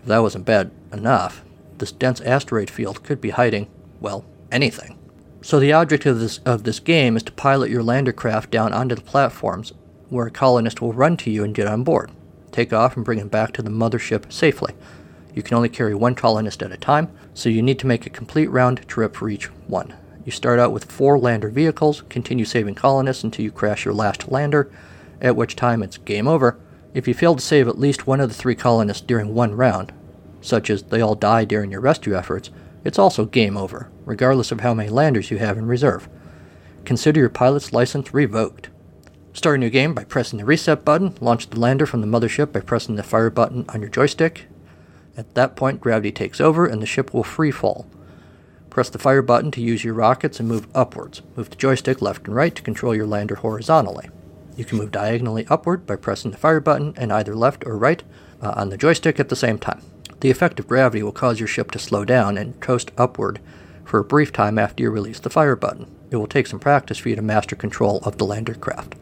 If 0.00 0.06
that 0.06 0.22
wasn't 0.22 0.46
bad 0.46 0.70
enough, 0.92 1.44
this 1.78 1.92
dense 1.92 2.20
asteroid 2.20 2.70
field 2.70 3.02
could 3.02 3.20
be 3.20 3.30
hiding, 3.30 3.68
well, 4.00 4.24
anything. 4.50 4.98
So 5.40 5.60
the 5.60 5.72
object 5.72 6.06
of 6.06 6.18
this 6.18 6.38
of 6.38 6.64
this 6.64 6.80
game 6.80 7.16
is 7.16 7.22
to 7.24 7.32
pilot 7.32 7.70
your 7.70 7.82
lander 7.82 8.12
craft 8.12 8.50
down 8.50 8.72
onto 8.72 8.94
the 8.94 9.00
platforms 9.00 9.72
where 10.08 10.26
a 10.26 10.30
colonist 10.30 10.80
will 10.80 10.92
run 10.92 11.16
to 11.18 11.30
you 11.30 11.44
and 11.44 11.54
get 11.54 11.68
on 11.68 11.84
board. 11.84 12.10
Take 12.50 12.72
off 12.72 12.96
and 12.96 13.04
bring 13.04 13.18
him 13.18 13.28
back 13.28 13.52
to 13.52 13.62
the 13.62 13.70
mothership 13.70 14.32
safely. 14.32 14.74
You 15.38 15.44
can 15.44 15.56
only 15.56 15.68
carry 15.68 15.94
one 15.94 16.16
colonist 16.16 16.64
at 16.64 16.72
a 16.72 16.76
time, 16.76 17.12
so 17.32 17.48
you 17.48 17.62
need 17.62 17.78
to 17.78 17.86
make 17.86 18.04
a 18.04 18.10
complete 18.10 18.48
round 18.50 18.84
trip 18.88 19.14
for 19.14 19.28
each 19.28 19.44
one. 19.68 19.94
You 20.24 20.32
start 20.32 20.58
out 20.58 20.72
with 20.72 20.90
four 20.90 21.16
lander 21.16 21.48
vehicles, 21.48 22.02
continue 22.08 22.44
saving 22.44 22.74
colonists 22.74 23.22
until 23.22 23.44
you 23.44 23.52
crash 23.52 23.84
your 23.84 23.94
last 23.94 24.32
lander, 24.32 24.68
at 25.20 25.36
which 25.36 25.54
time 25.54 25.80
it's 25.80 25.96
game 25.96 26.26
over. 26.26 26.58
If 26.92 27.06
you 27.06 27.14
fail 27.14 27.36
to 27.36 27.40
save 27.40 27.68
at 27.68 27.78
least 27.78 28.04
one 28.04 28.20
of 28.20 28.28
the 28.28 28.34
three 28.34 28.56
colonists 28.56 29.00
during 29.00 29.32
one 29.32 29.54
round, 29.54 29.92
such 30.40 30.70
as 30.70 30.82
they 30.82 31.00
all 31.00 31.14
die 31.14 31.44
during 31.44 31.70
your 31.70 31.82
rescue 31.82 32.16
efforts, 32.16 32.50
it's 32.82 32.98
also 32.98 33.24
game 33.24 33.56
over, 33.56 33.92
regardless 34.04 34.50
of 34.50 34.62
how 34.62 34.74
many 34.74 34.88
landers 34.88 35.30
you 35.30 35.38
have 35.38 35.56
in 35.56 35.66
reserve. 35.66 36.08
Consider 36.84 37.20
your 37.20 37.28
pilot's 37.28 37.72
license 37.72 38.12
revoked. 38.12 38.70
Start 39.32 39.54
a 39.54 39.58
new 39.60 39.70
game 39.70 39.94
by 39.94 40.02
pressing 40.02 40.40
the 40.40 40.44
reset 40.44 40.84
button, 40.84 41.14
launch 41.20 41.48
the 41.48 41.60
lander 41.60 41.86
from 41.86 42.00
the 42.00 42.08
mothership 42.08 42.50
by 42.50 42.58
pressing 42.58 42.96
the 42.96 43.04
fire 43.04 43.30
button 43.30 43.64
on 43.68 43.80
your 43.80 43.88
joystick. 43.88 44.48
At 45.18 45.34
that 45.34 45.56
point, 45.56 45.80
gravity 45.80 46.12
takes 46.12 46.40
over 46.40 46.64
and 46.64 46.80
the 46.80 46.86
ship 46.86 47.12
will 47.12 47.24
free 47.24 47.50
fall. 47.50 47.86
Press 48.70 48.88
the 48.88 49.00
fire 49.00 49.20
button 49.20 49.50
to 49.50 49.60
use 49.60 49.82
your 49.82 49.94
rockets 49.94 50.38
and 50.38 50.48
move 50.48 50.68
upwards. 50.76 51.22
Move 51.34 51.50
the 51.50 51.56
joystick 51.56 52.00
left 52.00 52.26
and 52.28 52.36
right 52.36 52.54
to 52.54 52.62
control 52.62 52.94
your 52.94 53.06
lander 53.06 53.34
horizontally. 53.34 54.08
You 54.56 54.64
can 54.64 54.78
move 54.78 54.92
diagonally 54.92 55.44
upward 55.50 55.86
by 55.86 55.96
pressing 55.96 56.30
the 56.30 56.36
fire 56.36 56.60
button 56.60 56.94
and 56.96 57.12
either 57.12 57.34
left 57.34 57.66
or 57.66 57.76
right 57.76 58.00
uh, 58.40 58.54
on 58.56 58.68
the 58.68 58.76
joystick 58.76 59.18
at 59.18 59.28
the 59.28 59.34
same 59.34 59.58
time. 59.58 59.82
The 60.20 60.30
effect 60.30 60.60
of 60.60 60.68
gravity 60.68 61.02
will 61.02 61.10
cause 61.10 61.40
your 61.40 61.48
ship 61.48 61.72
to 61.72 61.80
slow 61.80 62.04
down 62.04 62.38
and 62.38 62.60
coast 62.60 62.92
upward 62.96 63.40
for 63.84 63.98
a 63.98 64.04
brief 64.04 64.32
time 64.32 64.56
after 64.56 64.84
you 64.84 64.90
release 64.90 65.18
the 65.18 65.30
fire 65.30 65.56
button. 65.56 65.90
It 66.12 66.16
will 66.16 66.28
take 66.28 66.46
some 66.46 66.60
practice 66.60 66.98
for 66.98 67.08
you 67.08 67.16
to 67.16 67.22
master 67.22 67.56
control 67.56 67.98
of 68.04 68.18
the 68.18 68.24
lander 68.24 68.54
craft. 68.54 68.94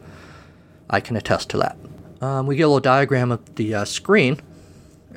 I 0.89 0.99
can 0.99 1.15
attest 1.15 1.51
to 1.51 1.57
that. 1.57 1.77
Um, 2.21 2.47
we 2.47 2.55
get 2.55 2.63
a 2.63 2.67
little 2.67 2.79
diagram 2.79 3.31
of 3.31 3.55
the 3.55 3.75
uh, 3.75 3.85
screen. 3.85 4.41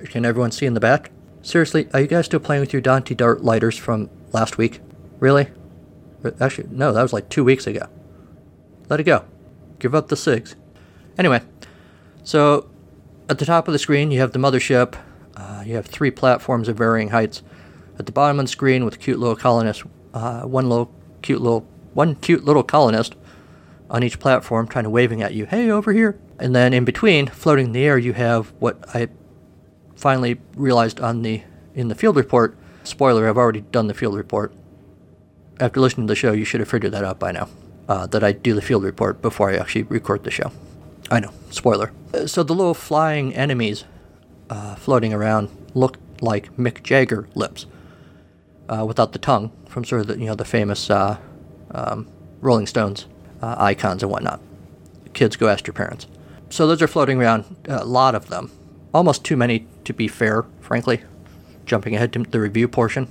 Can 0.07 0.25
everyone 0.25 0.51
see 0.51 0.67
in 0.67 0.75
the 0.75 0.81
back? 0.81 1.11
Seriously, 1.43 1.89
are 1.93 2.01
you 2.01 2.07
guys 2.07 2.27
still 2.27 2.41
playing 2.41 2.61
with 2.61 2.73
your 2.73 2.83
Dante 2.83 3.15
Dart 3.15 3.43
lighters 3.43 3.77
from 3.77 4.11
last 4.33 4.59
week? 4.59 4.81
Really? 5.19 5.49
Actually, 6.41 6.69
no, 6.71 6.93
that 6.93 7.03
was 7.03 7.13
like 7.13 7.29
two 7.29 7.45
weeks 7.45 7.67
ago. 7.67 7.87
Let 8.89 9.01
it 9.01 9.05
go. 9.05 9.25
Give 9.79 9.95
up 9.95 10.09
the 10.09 10.17
SIGs. 10.17 10.55
Anyway, 11.19 11.41
so 12.25 12.69
at 13.29 13.39
the 13.39 13.47
top 13.47 13.69
of 13.69 13.73
the 13.73 13.79
screen, 13.79 14.11
you 14.11 14.21
have 14.21 14.33
the 14.33 14.39
mothership. 14.39 14.97
Uh, 15.37 15.63
you 15.65 15.77
have 15.77 15.87
three 15.87 16.11
platforms 16.11 16.69
of 16.69 16.77
varying 16.77 17.09
heights. 17.09 17.43
At 17.99 18.07
the 18.07 18.13
bottom 18.13 18.39
of 18.39 18.47
the 18.47 18.51
screen, 18.51 18.85
with 18.85 18.99
cute 18.99 19.19
little 19.19 19.37
colonists, 19.37 19.85
uh, 20.15 20.43
one 20.43 20.69
little 20.69 20.91
cute 21.23 21.41
little 21.41 21.67
one 21.93 22.15
cute 22.17 22.45
little 22.45 22.63
colonist 22.63 23.15
on 23.89 24.03
each 24.03 24.19
platform, 24.19 24.67
kind 24.67 24.87
of 24.87 24.93
waving 24.93 25.23
at 25.23 25.35
you, 25.35 25.47
"Hey, 25.47 25.71
over 25.71 25.93
here!" 25.93 26.19
And 26.39 26.55
then 26.55 26.73
in 26.73 26.85
between, 26.85 27.27
floating 27.27 27.67
in 27.67 27.73
the 27.73 27.85
air, 27.85 27.99
you 27.99 28.13
have 28.15 28.53
what 28.59 28.79
I 28.95 29.09
finally 30.01 30.41
realized 30.57 31.01
on 31.01 31.23
the 31.23 31.43
in 31.75 31.89
the 31.89 31.95
field 31.95 32.17
report. 32.17 32.57
Spoiler: 32.85 33.29
I've 33.29 33.37
already 33.37 33.61
done 33.61 33.87
the 33.87 33.95
field 33.95 34.17
report. 34.17 34.53
After 35.61 35.79
listening 35.81 36.07
to 36.07 36.11
the 36.13 36.17
show, 36.17 36.33
you 36.33 36.45
should 36.45 36.61
have 36.61 36.71
figured 36.71 36.93
that 36.93 37.05
out 37.05 37.19
by 37.19 37.33
now. 37.33 37.49
Uh, 37.89 38.07
that 38.07 38.25
I 38.25 38.33
do 38.33 38.55
the 38.55 38.63
field 38.63 38.85
report 38.85 39.21
before 39.21 39.51
I 39.51 39.57
actually 39.57 39.83
record 39.83 40.25
the 40.25 40.31
show. 40.31 40.53
I 41.11 41.21
know, 41.21 41.33
spoiler. 41.51 41.93
Uh, 42.15 42.27
So 42.27 42.43
the 42.43 42.55
little 42.55 42.75
flying 42.75 43.35
enemies 43.35 43.85
uh, 44.49 44.77
floating 44.77 45.13
around 45.13 45.49
look 45.75 45.99
like 46.21 46.57
Mick 46.57 46.83
Jagger 46.83 47.27
lips, 47.35 47.67
uh, 48.69 48.85
without 48.87 49.13
the 49.13 49.19
tongue, 49.19 49.51
from 49.67 49.85
sort 49.85 50.03
of 50.03 50.07
the 50.07 50.19
you 50.19 50.27
know 50.27 50.35
the 50.37 50.45
famous 50.45 50.89
uh, 50.89 51.17
um, 51.73 52.07
Rolling 52.41 52.67
Stones 52.67 53.07
uh, 53.43 53.57
icons 53.59 54.03
and 54.03 54.11
whatnot. 54.13 54.41
Kids, 55.13 55.37
go 55.37 55.49
ask 55.49 55.67
your 55.67 55.75
parents. 55.75 56.07
So 56.49 56.67
those 56.67 56.81
are 56.83 56.89
floating 56.89 57.21
around, 57.21 57.45
a 57.69 57.85
lot 57.85 58.15
of 58.15 58.29
them, 58.29 58.51
almost 58.93 59.25
too 59.25 59.37
many 59.37 59.67
to 59.85 59.93
be 59.93 60.09
fair, 60.09 60.45
frankly. 60.61 61.03
Jumping 61.67 61.95
ahead 61.95 62.13
to 62.15 62.23
the 62.25 62.41
review 62.41 62.67
portion, 62.69 63.11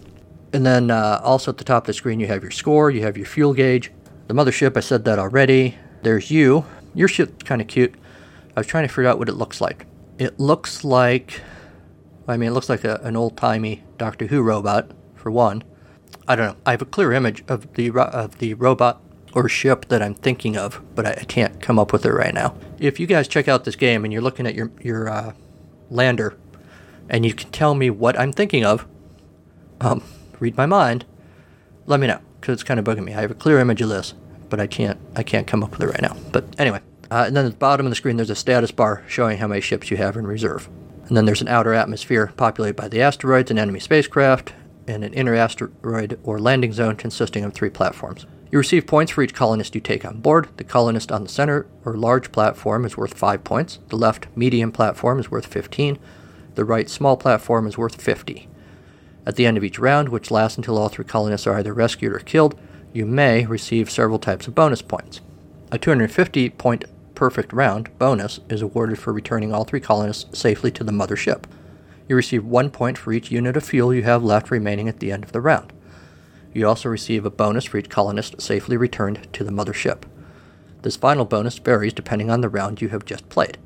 and 0.52 0.66
then 0.66 0.92
uh, 0.92 1.22
also 1.24 1.52
at 1.52 1.58
the 1.58 1.64
top 1.64 1.84
of 1.84 1.88
the 1.88 1.94
screen 1.94 2.20
you 2.20 2.28
have 2.28 2.42
your 2.42 2.52
score, 2.52 2.92
you 2.92 3.04
have 3.04 3.16
your 3.16 3.26
fuel 3.26 3.54
gauge, 3.54 3.92
the 4.28 4.34
mothership. 4.34 4.76
I 4.76 4.82
said 4.82 5.06
that 5.06 5.20
already. 5.20 5.78
There's 6.02 6.30
you. 6.30 6.66
Your 6.94 7.08
ship's 7.08 7.44
kind 7.44 7.62
of 7.62 7.68
cute. 7.68 7.96
I 8.56 8.60
was 8.60 8.68
trying 8.68 8.88
to 8.88 8.94
figure 8.94 9.08
out 9.08 9.20
what 9.20 9.30
it 9.30 9.36
looks 9.36 9.62
like. 9.62 9.86
It 10.18 10.40
looks 10.40 10.84
like, 10.84 11.42
I 12.28 12.36
mean, 12.36 12.50
it 12.50 12.54
looks 12.54 12.68
like 12.68 12.84
a, 12.84 13.00
an 13.04 13.16
old 13.16 13.38
timey 13.38 13.84
Doctor 13.98 14.28
Who 14.28 14.42
robot, 14.42 14.92
for 15.16 15.32
one. 15.32 15.64
I 16.28 16.36
don't 16.36 16.48
know. 16.48 16.62
I 16.66 16.72
have 16.72 16.82
a 16.82 16.86
clear 16.86 17.14
image 17.14 17.44
of 17.48 17.74
the 17.74 17.90
of 17.92 18.40
the 18.40 18.56
robot 18.56 19.02
or 19.34 19.48
ship 19.48 19.88
that 19.90 20.02
I'm 20.02 20.16
thinking 20.16 20.58
of, 20.58 20.82
but 20.96 21.06
I, 21.06 21.12
I 21.12 21.24
can't 21.24 21.62
come 21.62 21.80
up 21.80 21.94
with 21.94 22.06
it 22.06 22.12
right 22.12 22.34
now. 22.34 22.56
If 22.80 23.00
you 23.00 23.08
guys 23.08 23.28
check 23.28 23.48
out 23.48 23.64
this 23.64 23.76
game 23.76 24.04
and 24.04 24.12
you're 24.12 24.22
looking 24.22 24.48
at 24.48 24.56
your 24.56 24.72
your 24.82 25.10
uh, 25.10 25.34
lander, 25.90 26.36
and 27.10 27.26
you 27.26 27.34
can 27.34 27.50
tell 27.52 27.76
me 27.76 27.90
what 27.90 28.20
I'm 28.20 28.32
thinking 28.32 28.66
of, 28.66 28.88
um, 29.82 30.04
read 30.40 30.58
my 30.58 30.66
mind. 30.66 31.06
Let 31.86 32.00
me 32.00 32.08
know 32.08 32.20
because 32.40 32.54
it's 32.54 32.64
kind 32.64 32.80
of 32.80 32.86
bugging 32.86 33.04
me. 33.04 33.14
I 33.14 33.22
have 33.22 33.32
a 33.32 33.36
clear 33.36 33.60
image 33.60 33.82
of 33.82 33.90
this, 33.90 34.14
but 34.50 34.60
I 34.60 34.68
can't 34.68 35.00
I 35.16 35.24
can't 35.24 35.48
come 35.48 35.64
up 35.64 35.72
with 35.72 35.82
it 35.82 35.88
right 35.88 36.02
now. 36.02 36.16
But 36.32 36.46
anyway, 36.60 36.82
uh, 37.12 37.26
and 37.28 37.36
then 37.36 37.46
at 37.46 37.52
the 37.52 37.58
bottom 37.58 37.86
of 37.86 37.90
the 37.90 37.96
screen 37.96 38.18
there's 38.18 38.30
a 38.30 38.36
status 38.36 38.72
bar 38.72 39.04
showing 39.08 39.38
how 39.38 39.48
many 39.48 39.62
ships 39.62 39.90
you 39.90 39.98
have 39.98 40.16
in 40.18 40.28
reserve. 40.28 40.70
And 41.08 41.18
then 41.18 41.26
there's 41.26 41.42
an 41.42 41.48
outer 41.48 41.74
atmosphere 41.74 42.32
populated 42.38 42.76
by 42.76 42.88
the 42.88 43.02
asteroids 43.02 43.50
and 43.50 43.60
enemy 43.60 43.80
spacecraft, 43.80 44.54
and 44.88 45.04
an 45.04 45.14
inner 45.14 45.36
asteroid 45.36 46.20
or 46.24 46.40
landing 46.40 46.74
zone 46.74 46.96
consisting 46.96 47.44
of 47.44 47.54
three 47.54 47.70
platforms. 47.70 48.26
You 48.52 48.58
receive 48.58 48.88
points 48.88 49.12
for 49.12 49.22
each 49.22 49.36
colonist 49.36 49.76
you 49.76 49.82
take 49.82 50.04
on 50.04 50.22
board. 50.22 50.50
The 50.58 50.64
colonist 50.64 51.12
on 51.12 51.24
the 51.24 51.30
center 51.30 51.68
or 51.86 51.96
large 51.96 52.32
platform 52.32 52.84
is 52.84 52.98
worth 52.98 53.14
5 53.14 53.44
points. 53.44 53.78
The 53.90 53.96
left 53.96 54.28
medium 54.36 54.72
platform 54.72 55.20
is 55.20 55.30
worth 55.30 55.46
15. 55.46 56.00
The 56.56 56.66
right 56.66 56.90
small 56.90 57.16
platform 57.16 57.68
is 57.68 57.78
worth 57.78 58.02
50. 58.02 58.48
At 59.26 59.36
the 59.36 59.46
end 59.46 59.58
of 59.58 59.64
each 59.64 59.78
round, 59.78 60.10
which 60.10 60.32
lasts 60.32 60.58
until 60.58 60.80
all 60.80 60.90
three 60.90 61.06
colonists 61.06 61.46
are 61.46 61.60
either 61.60 61.74
rescued 61.74 62.14
or 62.14 62.20
killed, 62.20 62.60
you 62.92 63.06
may 63.06 63.46
receive 63.46 63.92
several 63.92 64.18
types 64.18 64.48
of 64.48 64.56
bonus 64.56 64.82
points. 64.82 65.22
A 65.72 65.78
250 65.78 66.50
point 66.50 66.86
perfect 67.14 67.54
round 67.54 67.96
bonus 68.00 68.40
is 68.50 68.64
awarded 68.64 68.98
for 68.98 69.14
returning 69.14 69.54
all 69.54 69.64
three 69.64 69.80
colonists 69.80 70.40
safely 70.40 70.72
to 70.72 70.84
the 70.84 70.92
mothership. 70.92 71.44
You 72.08 72.16
receive 72.16 72.44
one 72.44 72.72
point 72.72 72.98
for 72.98 73.14
each 73.14 73.30
unit 73.30 73.56
of 73.56 73.64
fuel 73.64 73.94
you 73.94 74.02
have 74.04 74.24
left 74.24 74.50
remaining 74.50 74.90
at 74.90 75.00
the 75.00 75.12
end 75.12 75.24
of 75.24 75.34
the 75.34 75.42
round. 75.42 75.72
You 76.54 76.68
also 76.68 76.90
receive 76.90 77.26
a 77.26 77.30
bonus 77.30 77.66
for 77.66 77.78
each 77.78 77.90
colonist 77.90 78.42
safely 78.42 78.78
returned 78.78 79.32
to 79.34 79.44
the 79.44 79.52
mothership. 79.52 80.04
This 80.82 80.96
final 80.96 81.26
bonus 81.26 81.58
varies 81.60 81.94
depending 81.94 82.30
on 82.30 82.42
the 82.42 82.50
round 82.50 82.82
you 82.82 82.90
have 82.90 83.06
just 83.06 83.30
played. 83.30 83.58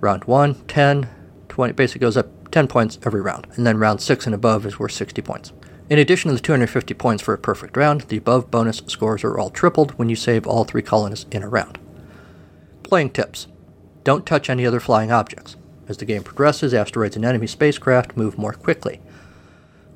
Round 0.00 0.24
1, 0.24 0.54
10, 0.66 1.08
20, 1.48 1.72
basically 1.74 2.00
goes 2.00 2.16
up 2.16 2.50
10 2.50 2.68
points 2.68 2.98
every 3.04 3.20
round, 3.20 3.46
and 3.54 3.66
then 3.66 3.78
round 3.78 4.00
6 4.00 4.26
and 4.26 4.34
above 4.34 4.64
is 4.66 4.78
worth 4.78 4.92
60 4.92 5.20
points. 5.22 5.52
In 5.88 5.98
addition 5.98 6.30
to 6.30 6.34
the 6.34 6.40
250 6.40 6.94
points 6.94 7.22
for 7.22 7.32
a 7.32 7.38
perfect 7.38 7.76
round, 7.76 8.02
the 8.02 8.16
above 8.16 8.50
bonus 8.50 8.82
scores 8.86 9.22
are 9.22 9.38
all 9.38 9.50
tripled 9.50 9.92
when 9.92 10.08
you 10.08 10.16
save 10.16 10.46
all 10.46 10.64
three 10.64 10.82
colonists 10.82 11.26
in 11.30 11.42
a 11.42 11.48
round. 11.48 11.78
Playing 12.82 13.10
tips 13.10 13.46
Don't 14.02 14.26
touch 14.26 14.50
any 14.50 14.66
other 14.66 14.80
flying 14.80 15.12
objects. 15.12 15.56
As 15.88 15.98
the 15.98 16.04
game 16.04 16.24
progresses, 16.24 16.74
asteroids 16.74 17.14
and 17.14 17.24
enemy 17.24 17.46
spacecraft 17.46 18.16
move 18.16 18.36
more 18.36 18.52
quickly. 18.52 19.00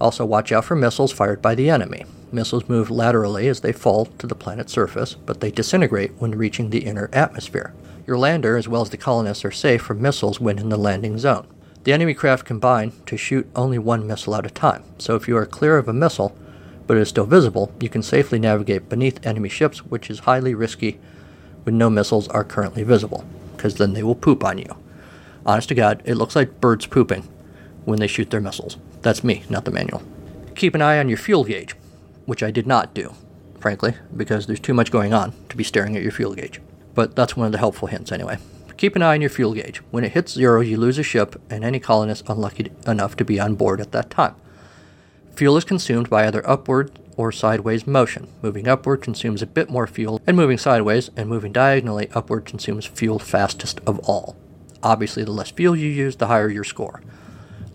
Also, 0.01 0.25
watch 0.25 0.51
out 0.51 0.65
for 0.65 0.75
missiles 0.75 1.13
fired 1.13 1.43
by 1.43 1.55
the 1.55 1.69
enemy. 1.69 2.05
Missiles 2.33 2.69
move 2.69 2.91
laterally 2.91 3.49
as 3.49 3.61
they 3.61 3.73
fall 3.73 4.07
to 4.07 4.27
the 4.27 4.35
planet's 4.35 4.73
surface, 4.73 5.15
but 5.15 5.41
they 5.41 5.51
disintegrate 5.51 6.13
when 6.19 6.31
reaching 6.31 6.71
the 6.71 6.87
inner 6.87 7.11
atmosphere. 7.13 7.75
Your 8.07 8.19
lander, 8.19 8.57
as 8.57 8.67
well 8.67 8.83
as 8.83 8.91
the 8.91 8.97
colonists, 8.97 9.45
are 9.45 9.51
safe 9.51 9.83
from 9.83 10.01
missiles 10.01 10.41
when 10.41 10.59
in 10.59 10.69
the 10.69 10.77
landing 10.77 11.19
zone. 11.19 11.47
The 11.85 11.93
enemy 11.93 12.15
craft 12.15 12.45
combine 12.45 12.93
to 13.07 13.17
shoot 13.17 13.51
only 13.57 13.79
one 13.79 14.07
missile 14.07 14.37
at 14.37 14.47
a 14.47 14.51
time, 14.51 14.85
so 14.99 15.17
if 15.17 15.29
you 15.29 15.37
are 15.37 15.47
clear 15.47 15.77
of 15.77 15.89
a 15.89 15.93
missile, 15.93 16.37
but 16.87 16.97
it 16.97 17.01
is 17.01 17.09
still 17.09 17.27
visible, 17.27 17.73
you 17.81 17.89
can 17.89 18.03
safely 18.03 18.39
navigate 18.39 18.89
beneath 18.89 19.25
enemy 19.25 19.49
ships, 19.49 19.85
which 19.87 20.11
is 20.11 20.21
highly 20.21 20.55
risky 20.55 20.99
when 21.65 21.79
no 21.79 21.89
missiles 21.89 22.29
are 22.29 22.45
currently 22.45 22.83
visible, 22.83 23.25
because 23.57 23.77
then 23.77 23.93
they 23.93 24.03
will 24.03 24.15
poop 24.15 24.45
on 24.45 24.59
you. 24.59 24.77
Honest 25.47 25.69
to 25.69 25.75
God, 25.75 26.03
it 26.05 26.17
looks 26.17 26.37
like 26.37 26.61
birds 26.61 26.87
pooping 26.87 27.29
when 27.85 27.99
they 27.99 28.07
shoot 28.07 28.31
their 28.31 28.41
missiles. 28.41 28.77
That's 29.03 29.25
me, 29.25 29.45
not 29.49 29.65
the 29.65 29.71
manual. 29.71 30.03
Keep 30.55 30.75
an 30.75 30.83
eye 30.83 30.99
on 30.99 31.09
your 31.09 31.19
fuel 31.19 31.45
gauge, 31.45 31.75
which 32.27 32.43
I 32.43 32.51
did 32.51 32.67
not 32.67 32.95
do, 32.95 33.15
frankly, 33.59 33.95
because 34.17 34.47
there's 34.47 34.61
too 34.61 34.75
much 34.75 34.91
going 34.91 35.15
on 35.15 35.33
to 35.49 35.57
be 35.57 35.65
staring 35.65 35.97
at 35.97 36.03
your 36.03 36.13
fuel 36.13 36.35
gauge. 36.35 36.61
But 36.95 37.17
that's 37.17 37.37
one 37.37 37.47
of 37.47 37.53
the 37.53 37.59
helpful 37.59 37.89
hints 37.89 38.13
anyway. 38.13 38.39
Keep 38.77 38.97
an 38.97 39.03
eye 39.03 39.15
on 39.15 39.21
your 39.21 39.31
fuel 39.31 39.55
gauge. 39.55 39.79
When 39.91 40.05
it 40.05 40.13
hits 40.13 40.33
zero, 40.33 40.61
you 40.61 40.77
lose 40.77 40.99
a 40.99 41.03
ship 41.03 41.41
and 41.51 41.65
any 41.65 41.79
colonist 41.79 42.29
unlucky 42.29 42.73
enough 42.87 43.17
to 43.17 43.25
be 43.25 43.39
on 43.39 43.55
board 43.55 43.81
at 43.81 43.93
that 43.93 44.11
time. 44.11 44.35
Fuel 45.37 45.57
is 45.57 45.65
consumed 45.65 46.11
by 46.11 46.27
either 46.27 46.49
upward 46.49 46.91
or 47.17 47.31
sideways 47.31 47.87
motion. 47.87 48.29
Moving 48.43 48.67
upward 48.67 49.03
consumes 49.03 49.43
a 49.43 49.47
bit 49.47 49.69
more 49.69 49.87
fuel, 49.87 50.21
and 50.27 50.37
moving 50.37 50.59
sideways 50.59 51.11
and 51.17 51.29
moving 51.29 51.53
diagonally 51.53 52.09
upward 52.15 52.45
consumes 52.45 52.87
fuel 52.87 53.19
fastest 53.19 53.81
of 53.87 53.99
all. 54.01 54.37
Obviously, 54.83 55.25
the 55.25 55.31
less 55.31 55.51
fuel 55.51 55.77
you 55.77 55.89
use, 55.89 56.17
the 56.17 56.29
higher 56.29 56.49
your 56.49 56.65
score. 56.65 57.03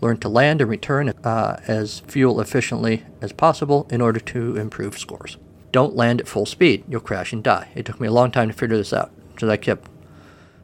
Learn 0.02 0.18
to 0.18 0.30
land 0.30 0.62
and 0.62 0.70
return 0.70 1.10
uh, 1.24 1.60
as 1.68 2.02
fuel 2.02 2.42
efficiently 2.42 3.04
as 3.22 3.32
possible 3.32 3.88
in 3.90 4.02
order 4.02 4.20
to 4.20 4.58
improve 4.58 4.98
scores. 4.98 5.38
Don't 5.72 5.96
land 5.96 6.22
at 6.22 6.28
full 6.28 6.46
speed, 6.46 6.84
you'll 6.88 7.02
crash 7.02 7.34
and 7.34 7.44
die. 7.44 7.70
It 7.76 7.86
took 7.86 8.00
me 8.00 8.08
a 8.08 8.12
long 8.12 8.32
time 8.32 8.50
to 8.50 8.54
figure 8.54 8.78
this 8.78 8.94
out 8.94 9.12
because 9.34 9.50
I 9.50 9.58
kept 9.58 9.90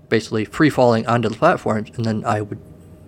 basically 0.10 0.46
free 0.46 0.70
falling 0.70 1.08
onto 1.08 1.30
the 1.30 1.36
platforms 1.36 1.90
and 1.96 2.06
then 2.06 2.24
I 2.26 2.42
would 2.42 2.60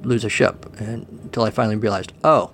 lose 0.02 0.24
a 0.24 0.30
ship 0.30 0.66
until 0.80 1.44
I 1.44 1.50
finally 1.50 1.76
realized, 1.76 2.14
oh, 2.24 2.52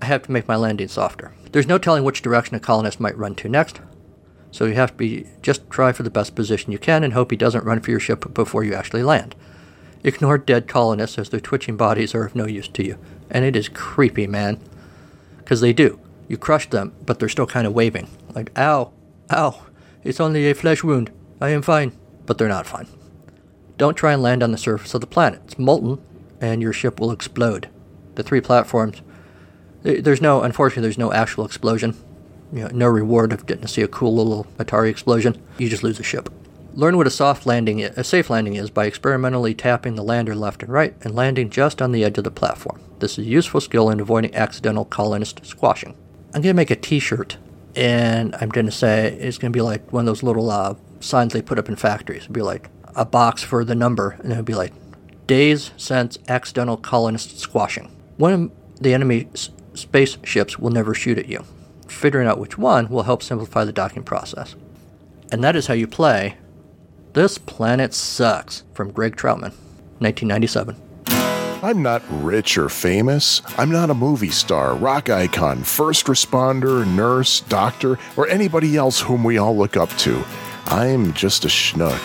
I 0.00 0.06
have 0.06 0.22
to 0.22 0.32
make 0.32 0.48
my 0.48 0.56
landing 0.56 0.88
softer. 0.88 1.32
There's 1.52 1.66
no 1.66 1.78
telling 1.78 2.04
which 2.04 2.22
direction 2.22 2.56
a 2.56 2.60
colonist 2.60 3.00
might 3.00 3.16
run 3.16 3.34
to 3.36 3.48
next, 3.48 3.80
so 4.50 4.64
you 4.64 4.74
have 4.74 4.90
to 4.90 4.96
be 4.96 5.26
just 5.42 5.68
try 5.70 5.92
for 5.92 6.02
the 6.02 6.10
best 6.10 6.34
position 6.34 6.72
you 6.72 6.78
can 6.78 7.04
and 7.04 7.12
hope 7.12 7.30
he 7.30 7.36
doesn't 7.36 7.64
run 7.64 7.80
for 7.80 7.90
your 7.90 8.00
ship 8.00 8.32
before 8.34 8.64
you 8.64 8.74
actually 8.74 9.02
land. 9.02 9.34
Ignore 10.04 10.38
dead 10.38 10.66
colonists 10.66 11.18
as 11.18 11.28
their 11.28 11.40
twitching 11.40 11.76
bodies 11.76 12.14
are 12.14 12.24
of 12.24 12.34
no 12.34 12.46
use 12.46 12.68
to 12.68 12.84
you, 12.84 12.98
and 13.30 13.44
it 13.44 13.54
is 13.54 13.68
creepy, 13.68 14.26
man. 14.26 14.60
Because 15.38 15.60
they 15.60 15.72
do. 15.72 16.00
You 16.28 16.36
crush 16.36 16.68
them, 16.68 16.92
but 17.04 17.18
they're 17.18 17.28
still 17.28 17.46
kind 17.46 17.66
of 17.66 17.72
waving. 17.72 18.08
Like, 18.34 18.56
ow, 18.58 18.92
ow, 19.30 19.66
it's 20.02 20.20
only 20.20 20.48
a 20.50 20.54
flesh 20.54 20.82
wound. 20.82 21.10
I 21.40 21.50
am 21.50 21.62
fine. 21.62 21.92
But 22.24 22.38
they're 22.38 22.48
not 22.48 22.66
fine. 22.66 22.86
Don't 23.78 23.96
try 23.96 24.12
and 24.12 24.22
land 24.22 24.42
on 24.42 24.52
the 24.52 24.58
surface 24.58 24.94
of 24.94 25.00
the 25.00 25.06
planet. 25.06 25.40
It's 25.44 25.58
molten, 25.58 26.00
and 26.40 26.62
your 26.62 26.72
ship 26.72 27.00
will 27.00 27.10
explode. 27.10 27.68
The 28.14 28.22
three 28.22 28.40
platforms, 28.40 29.02
there's 29.82 30.20
no, 30.20 30.42
unfortunately, 30.42 30.82
there's 30.82 30.98
no 30.98 31.12
actual 31.12 31.44
explosion. 31.44 31.96
You 32.52 32.64
know, 32.64 32.70
no 32.72 32.86
reward 32.86 33.32
of 33.32 33.46
getting 33.46 33.62
to 33.62 33.68
see 33.68 33.82
a 33.82 33.88
cool 33.88 34.14
little 34.14 34.46
Atari 34.58 34.90
explosion. 34.90 35.42
You 35.58 35.68
just 35.68 35.82
lose 35.82 35.98
a 35.98 36.04
ship. 36.04 36.28
Learn 36.74 36.96
what 36.96 37.06
a 37.06 37.10
soft 37.10 37.44
landing, 37.44 37.84
a 37.84 38.02
safe 38.02 38.30
landing 38.30 38.54
is 38.54 38.70
by 38.70 38.86
experimentally 38.86 39.54
tapping 39.54 39.94
the 39.94 40.02
lander 40.02 40.34
left 40.34 40.62
and 40.62 40.72
right 40.72 40.94
and 41.02 41.14
landing 41.14 41.50
just 41.50 41.82
on 41.82 41.92
the 41.92 42.02
edge 42.02 42.16
of 42.16 42.24
the 42.24 42.30
platform. 42.30 42.80
This 42.98 43.18
is 43.18 43.26
a 43.26 43.28
useful 43.28 43.60
skill 43.60 43.90
in 43.90 44.00
avoiding 44.00 44.34
accidental 44.34 44.86
colonist 44.86 45.44
squashing. 45.44 45.94
I'm 46.34 46.40
gonna 46.40 46.54
make 46.54 46.70
a 46.70 46.76
T-shirt, 46.76 47.36
and 47.76 48.34
I'm 48.36 48.48
gonna 48.48 48.70
say 48.70 49.12
it's 49.20 49.36
gonna 49.36 49.50
be 49.50 49.60
like 49.60 49.92
one 49.92 50.00
of 50.00 50.06
those 50.06 50.22
little 50.22 50.50
uh, 50.50 50.74
signs 51.00 51.34
they 51.34 51.42
put 51.42 51.58
up 51.58 51.68
in 51.68 51.76
factories. 51.76 52.22
It'd 52.22 52.32
be 52.32 52.40
like 52.40 52.70
a 52.96 53.04
box 53.04 53.42
for 53.42 53.64
the 53.64 53.74
number, 53.74 54.16
and 54.22 54.32
it'd 54.32 54.46
be 54.46 54.54
like 54.54 54.72
days 55.26 55.72
since 55.76 56.18
accidental 56.26 56.78
colonist 56.78 57.38
squashing. 57.38 57.90
One 58.16 58.32
of 58.32 58.50
the 58.80 58.94
enemy 58.94 59.28
s- 59.34 59.50
spaceships 59.74 60.58
will 60.58 60.70
never 60.70 60.94
shoot 60.94 61.18
at 61.18 61.28
you. 61.28 61.44
Figuring 61.86 62.28
out 62.28 62.38
which 62.38 62.56
one 62.56 62.88
will 62.88 63.02
help 63.02 63.22
simplify 63.22 63.64
the 63.64 63.72
docking 63.72 64.04
process. 64.04 64.54
And 65.30 65.44
that 65.44 65.56
is 65.56 65.66
how 65.66 65.74
you 65.74 65.86
play 65.86 66.36
This 67.14 67.36
Planet 67.36 67.92
Sucks 67.92 68.64
from 68.72 68.90
Greg 68.90 69.16
Troutman, 69.16 69.52
1997. 69.98 70.74
I'm 71.62 71.82
not 71.82 72.02
rich 72.08 72.56
or 72.56 72.70
famous. 72.70 73.42
I'm 73.58 73.70
not 73.70 73.90
a 73.90 73.94
movie 73.94 74.30
star, 74.30 74.74
rock 74.74 75.10
icon, 75.10 75.62
first 75.62 76.06
responder, 76.06 76.86
nurse, 76.86 77.40
doctor, 77.40 77.98
or 78.16 78.28
anybody 78.28 78.78
else 78.78 78.98
whom 78.98 79.24
we 79.24 79.36
all 79.36 79.54
look 79.54 79.76
up 79.76 79.90
to. 79.98 80.24
I'm 80.64 81.12
just 81.12 81.44
a 81.44 81.48
schnook. 81.48 82.00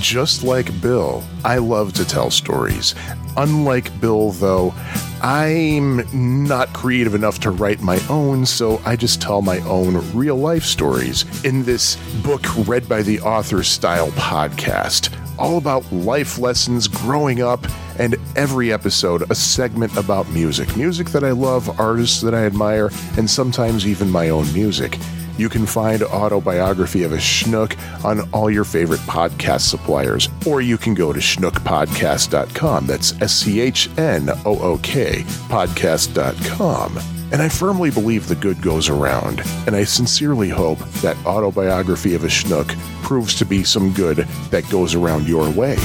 Just 0.00 0.42
like 0.42 0.80
Bill, 0.80 1.22
I 1.44 1.58
love 1.58 1.92
to 1.92 2.06
tell 2.06 2.30
stories. 2.30 2.94
Unlike 3.36 4.00
Bill, 4.00 4.32
though, 4.32 4.74
I'm 5.22 6.02
not 6.46 6.72
creative 6.72 7.14
enough 7.14 7.38
to 7.40 7.50
write 7.50 7.80
my 7.80 8.00
own, 8.10 8.44
so 8.44 8.80
I 8.84 8.96
just 8.96 9.22
tell 9.22 9.40
my 9.40 9.60
own 9.60 9.96
real 10.12 10.36
life 10.36 10.64
stories 10.64 11.24
in 11.44 11.62
this 11.62 11.96
book 12.22 12.42
read 12.66 12.88
by 12.88 13.02
the 13.02 13.20
author 13.20 13.62
style 13.62 14.10
podcast. 14.12 15.16
All 15.38 15.56
about 15.56 15.90
life 15.92 16.38
lessons 16.38 16.88
growing 16.88 17.40
up, 17.40 17.66
and 17.98 18.16
every 18.36 18.72
episode 18.72 19.30
a 19.30 19.34
segment 19.34 19.96
about 19.96 20.28
music. 20.30 20.76
Music 20.76 21.08
that 21.10 21.24
I 21.24 21.30
love, 21.30 21.80
artists 21.80 22.20
that 22.20 22.34
I 22.34 22.44
admire, 22.44 22.90
and 23.16 23.28
sometimes 23.30 23.86
even 23.86 24.10
my 24.10 24.28
own 24.28 24.52
music. 24.52 24.98
You 25.36 25.48
can 25.48 25.66
find 25.66 26.02
Autobiography 26.02 27.04
of 27.04 27.12
a 27.12 27.16
Schnook 27.16 27.76
on 28.04 28.28
all 28.32 28.50
your 28.50 28.64
favorite 28.64 29.00
podcast 29.00 29.62
suppliers, 29.62 30.28
or 30.46 30.60
you 30.60 30.76
can 30.76 30.94
go 30.94 31.12
to 31.12 31.20
schnookpodcast.com. 31.20 32.86
That's 32.86 33.20
S 33.20 33.32
C 33.32 33.60
H 33.60 33.88
N 33.98 34.28
O 34.44 34.58
O 34.58 34.78
K 34.82 35.22
podcast.com. 35.48 36.98
And 37.32 37.40
I 37.40 37.48
firmly 37.48 37.90
believe 37.90 38.28
the 38.28 38.34
good 38.34 38.60
goes 38.60 38.90
around, 38.90 39.40
and 39.66 39.74
I 39.74 39.84
sincerely 39.84 40.50
hope 40.50 40.78
that 41.00 41.16
Autobiography 41.24 42.14
of 42.14 42.24
a 42.24 42.28
Schnook 42.28 42.68
proves 43.02 43.34
to 43.36 43.46
be 43.46 43.64
some 43.64 43.92
good 43.94 44.18
that 44.50 44.68
goes 44.68 44.94
around 44.94 45.26
your 45.26 45.48
way. 45.50 45.76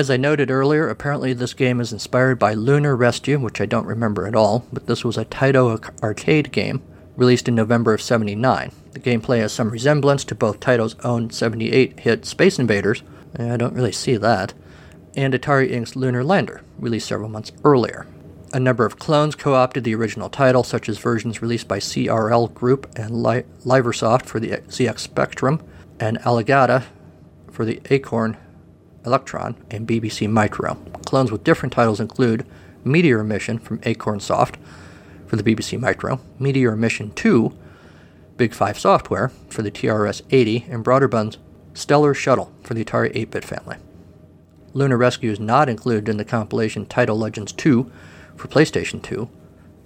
As 0.00 0.08
I 0.08 0.16
noted 0.16 0.50
earlier, 0.50 0.88
apparently 0.88 1.34
this 1.34 1.52
game 1.52 1.78
is 1.78 1.92
inspired 1.92 2.38
by 2.38 2.54
Lunar 2.54 2.96
Rescue, 2.96 3.38
which 3.38 3.60
I 3.60 3.66
don't 3.66 3.84
remember 3.84 4.26
at 4.26 4.34
all, 4.34 4.64
but 4.72 4.86
this 4.86 5.04
was 5.04 5.18
a 5.18 5.26
Taito 5.26 5.72
arc- 5.72 5.92
arcade 6.02 6.52
game 6.52 6.80
released 7.18 7.48
in 7.48 7.54
November 7.54 7.92
of 7.92 8.00
79. 8.00 8.72
The 8.92 8.98
gameplay 8.98 9.40
has 9.40 9.52
some 9.52 9.68
resemblance 9.68 10.24
to 10.24 10.34
both 10.34 10.58
Taito's 10.58 10.96
own 11.04 11.28
78 11.28 12.00
hit 12.00 12.24
Space 12.24 12.58
Invaders, 12.58 13.02
I 13.38 13.58
don't 13.58 13.74
really 13.74 13.92
see 13.92 14.16
that, 14.16 14.54
and 15.16 15.34
Atari 15.34 15.70
Inc.'s 15.70 15.94
Lunar 15.94 16.24
Lander, 16.24 16.62
released 16.78 17.08
several 17.08 17.28
months 17.28 17.52
earlier. 17.62 18.06
A 18.54 18.58
number 18.58 18.86
of 18.86 18.98
clones 18.98 19.34
co 19.34 19.52
opted 19.52 19.84
the 19.84 19.94
original 19.94 20.30
title, 20.30 20.64
such 20.64 20.88
as 20.88 20.96
versions 20.96 21.42
released 21.42 21.68
by 21.68 21.78
CRL 21.78 22.54
Group 22.54 22.90
and 22.96 23.22
Li- 23.22 23.44
Lyversoft 23.66 24.24
for 24.24 24.40
the 24.40 24.62
ZX 24.66 24.98
Spectrum, 25.00 25.62
and 26.00 26.18
Alligata 26.20 26.84
for 27.52 27.66
the 27.66 27.82
Acorn 27.90 28.38
Electron, 29.04 29.56
and 29.70 29.86
BBC 29.86 30.28
Micro. 30.28 30.74
Clones 31.04 31.32
with 31.32 31.44
different 31.44 31.72
titles 31.72 32.00
include 32.00 32.46
Meteor 32.84 33.24
Mission 33.24 33.58
from 33.58 33.78
Acornsoft 33.80 34.56
for 35.26 35.36
the 35.36 35.42
BBC 35.42 35.78
Micro, 35.78 36.20
Meteor 36.38 36.76
Mission 36.76 37.12
2, 37.12 37.52
Big 38.36 38.54
Five 38.54 38.78
Software 38.78 39.28
for 39.48 39.62
the 39.62 39.70
TRS 39.70 40.22
80, 40.30 40.66
and 40.70 40.84
Broderbund's 40.84 41.38
Stellar 41.74 42.14
Shuttle 42.14 42.52
for 42.62 42.74
the 42.74 42.84
Atari 42.84 43.10
8 43.14 43.30
bit 43.30 43.44
family. 43.44 43.76
Lunar 44.72 44.96
Rescue 44.96 45.30
is 45.30 45.40
not 45.40 45.68
included 45.68 46.08
in 46.08 46.16
the 46.16 46.24
compilation 46.24 46.86
Taito 46.86 47.16
Legends 47.16 47.52
2 47.52 47.90
for 48.36 48.48
PlayStation 48.48 49.02
2, 49.02 49.28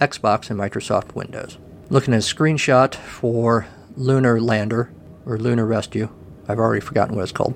Xbox, 0.01 0.51
and 0.51 0.59
Microsoft 0.59 1.15
Windows. 1.15 1.59
Looking 1.91 2.15
at 2.15 2.21
a 2.21 2.35
screenshot 2.35 2.95
for 2.95 3.67
Lunar 3.97 4.41
Lander, 4.41 4.91
or 5.27 5.39
Lunar 5.39 5.67
Rescue, 5.67 6.09
I've 6.49 6.59
already 6.59 6.81
forgotten 6.81 7.17
what 7.17 7.23
it's 7.23 7.33
called. 7.33 7.55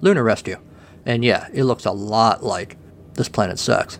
Lunar 0.00 0.24
Rescue. 0.24 0.58
And 1.06 1.24
yeah, 1.24 1.48
it 1.52 1.64
looks 1.64 1.84
a 1.84 1.90
lot 1.90 2.42
like 2.42 2.76
This 3.14 3.28
Planet 3.28 3.58
Sucks. 3.58 3.98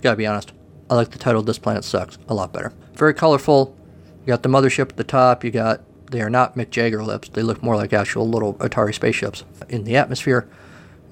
Gotta 0.00 0.16
be 0.16 0.26
honest, 0.26 0.52
I 0.88 0.94
like 0.94 1.10
the 1.10 1.18
title 1.18 1.42
This 1.42 1.58
Planet 1.58 1.84
Sucks 1.84 2.18
a 2.28 2.34
lot 2.34 2.52
better. 2.52 2.72
Very 2.94 3.14
colorful. 3.14 3.76
You 4.20 4.28
got 4.28 4.42
the 4.42 4.48
mothership 4.48 4.90
at 4.90 4.96
the 4.96 5.04
top, 5.04 5.44
you 5.44 5.50
got 5.50 5.82
they 6.10 6.20
are 6.20 6.30
not 6.30 6.56
Mick 6.56 6.70
Jagger 6.70 7.02
lips, 7.02 7.28
they 7.28 7.42
look 7.42 7.62
more 7.62 7.76
like 7.76 7.92
actual 7.92 8.28
little 8.28 8.54
Atari 8.54 8.94
spaceships 8.94 9.44
in 9.68 9.84
the 9.84 9.96
atmosphere, 9.96 10.48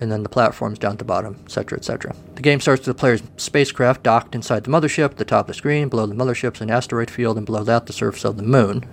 and 0.00 0.11
then 0.11 0.22
the 0.22 0.28
platforms 0.28 0.78
down 0.78 0.92
at 0.92 0.98
the 0.98 1.04
bottom, 1.04 1.40
etc., 1.44 1.78
etc. 1.78 2.14
The 2.35 2.42
game 2.42 2.61
starts 2.61 2.87
with 2.87 2.96
the 2.96 3.00
player's 3.00 3.22
spacecraft 3.37 4.02
docked 4.02 4.35
inside 4.35 4.64
the 4.64 4.70
mothership, 4.70 5.11
at 5.12 5.16
the 5.16 5.24
top 5.24 5.44
of 5.44 5.46
the 5.48 5.54
screen, 5.54 5.88
below 5.88 6.07
the 6.07 6.14
mothership's 6.14 6.61
an 6.61 6.70
asteroid 6.70 7.11
field, 7.11 7.37
and 7.37 7.46
below 7.46 7.64
that 7.64 7.87
the 7.87 7.92
surface 7.92 8.24
of 8.24 8.37
the 8.37 8.42
moon. 8.42 8.85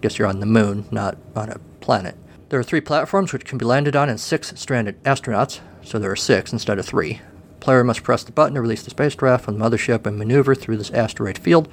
Guess 0.00 0.18
you're 0.18 0.28
on 0.28 0.40
the 0.40 0.46
moon, 0.46 0.86
not 0.90 1.16
on 1.34 1.48
a 1.50 1.58
planet. 1.80 2.16
There 2.48 2.60
are 2.60 2.64
three 2.64 2.80
platforms 2.80 3.32
which 3.32 3.44
can 3.44 3.58
be 3.58 3.66
landed 3.66 3.94
on 3.94 4.08
and 4.08 4.18
six 4.20 4.52
stranded 4.56 5.02
astronauts, 5.04 5.60
so 5.82 5.98
there 5.98 6.10
are 6.10 6.16
six 6.16 6.52
instead 6.52 6.78
of 6.78 6.86
three. 6.86 7.20
Player 7.60 7.84
must 7.84 8.02
press 8.02 8.22
the 8.22 8.32
button 8.32 8.54
to 8.54 8.60
release 8.60 8.82
the 8.82 8.90
spacecraft 8.90 9.44
from 9.44 9.58
the 9.58 9.64
mothership 9.64 10.06
and 10.06 10.16
maneuver 10.16 10.54
through 10.54 10.76
this 10.76 10.90
asteroid 10.90 11.38
field. 11.38 11.68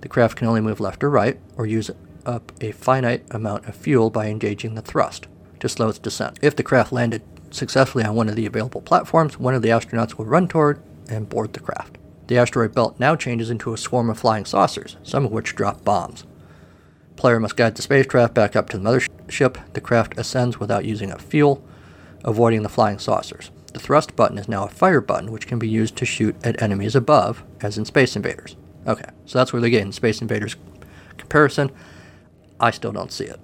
The 0.00 0.08
craft 0.08 0.36
can 0.36 0.48
only 0.48 0.60
move 0.60 0.80
left 0.80 1.04
or 1.04 1.10
right, 1.10 1.38
or 1.56 1.66
use 1.66 1.90
up 2.24 2.52
a 2.60 2.72
finite 2.72 3.24
amount 3.30 3.66
of 3.66 3.74
fuel 3.74 4.10
by 4.10 4.26
engaging 4.26 4.74
the 4.74 4.82
thrust 4.82 5.26
to 5.60 5.68
slow 5.68 5.88
its 5.88 5.98
descent. 5.98 6.38
If 6.42 6.56
the 6.56 6.62
craft 6.62 6.92
landed 6.92 7.22
successfully 7.50 8.04
on 8.04 8.14
one 8.14 8.28
of 8.28 8.36
the 8.36 8.46
available 8.46 8.80
platforms, 8.80 9.38
one 9.38 9.54
of 9.54 9.62
the 9.62 9.68
astronauts 9.68 10.14
will 10.14 10.24
run 10.24 10.48
toward 10.48 10.82
and 11.08 11.28
board 11.28 11.52
the 11.52 11.60
craft. 11.60 11.98
The 12.28 12.38
asteroid 12.38 12.74
belt 12.74 12.98
now 12.98 13.14
changes 13.14 13.50
into 13.50 13.74
a 13.74 13.78
swarm 13.78 14.08
of 14.08 14.18
flying 14.18 14.44
saucers, 14.44 14.96
some 15.02 15.24
of 15.24 15.32
which 15.32 15.54
drop 15.54 15.84
bombs. 15.84 16.24
Player 17.16 17.38
must 17.38 17.56
guide 17.56 17.76
the 17.76 17.82
spacecraft 17.82 18.34
back 18.34 18.56
up 18.56 18.70
to 18.70 18.78
the 18.78 18.84
mothership. 18.84 19.58
The 19.74 19.80
craft 19.80 20.14
ascends 20.16 20.58
without 20.58 20.84
using 20.84 21.12
up 21.12 21.20
fuel, 21.20 21.62
avoiding 22.24 22.62
the 22.62 22.68
flying 22.68 22.98
saucers. 22.98 23.50
The 23.72 23.80
thrust 23.80 24.14
button 24.16 24.38
is 24.38 24.48
now 24.48 24.64
a 24.64 24.70
fire 24.70 25.00
button, 25.00 25.32
which 25.32 25.46
can 25.46 25.58
be 25.58 25.68
used 25.68 25.96
to 25.96 26.04
shoot 26.04 26.36
at 26.44 26.60
enemies 26.62 26.94
above, 26.94 27.42
as 27.60 27.78
in 27.78 27.84
Space 27.84 28.16
Invaders. 28.16 28.56
Okay, 28.86 29.08
so 29.24 29.38
that's 29.38 29.52
where 29.52 29.62
they 29.62 29.70
get 29.70 29.82
in 29.82 29.92
Space 29.92 30.20
Invaders 30.20 30.56
comparison. 31.16 31.70
I 32.60 32.70
still 32.70 32.92
don't 32.92 33.12
see 33.12 33.24
it. 33.24 33.40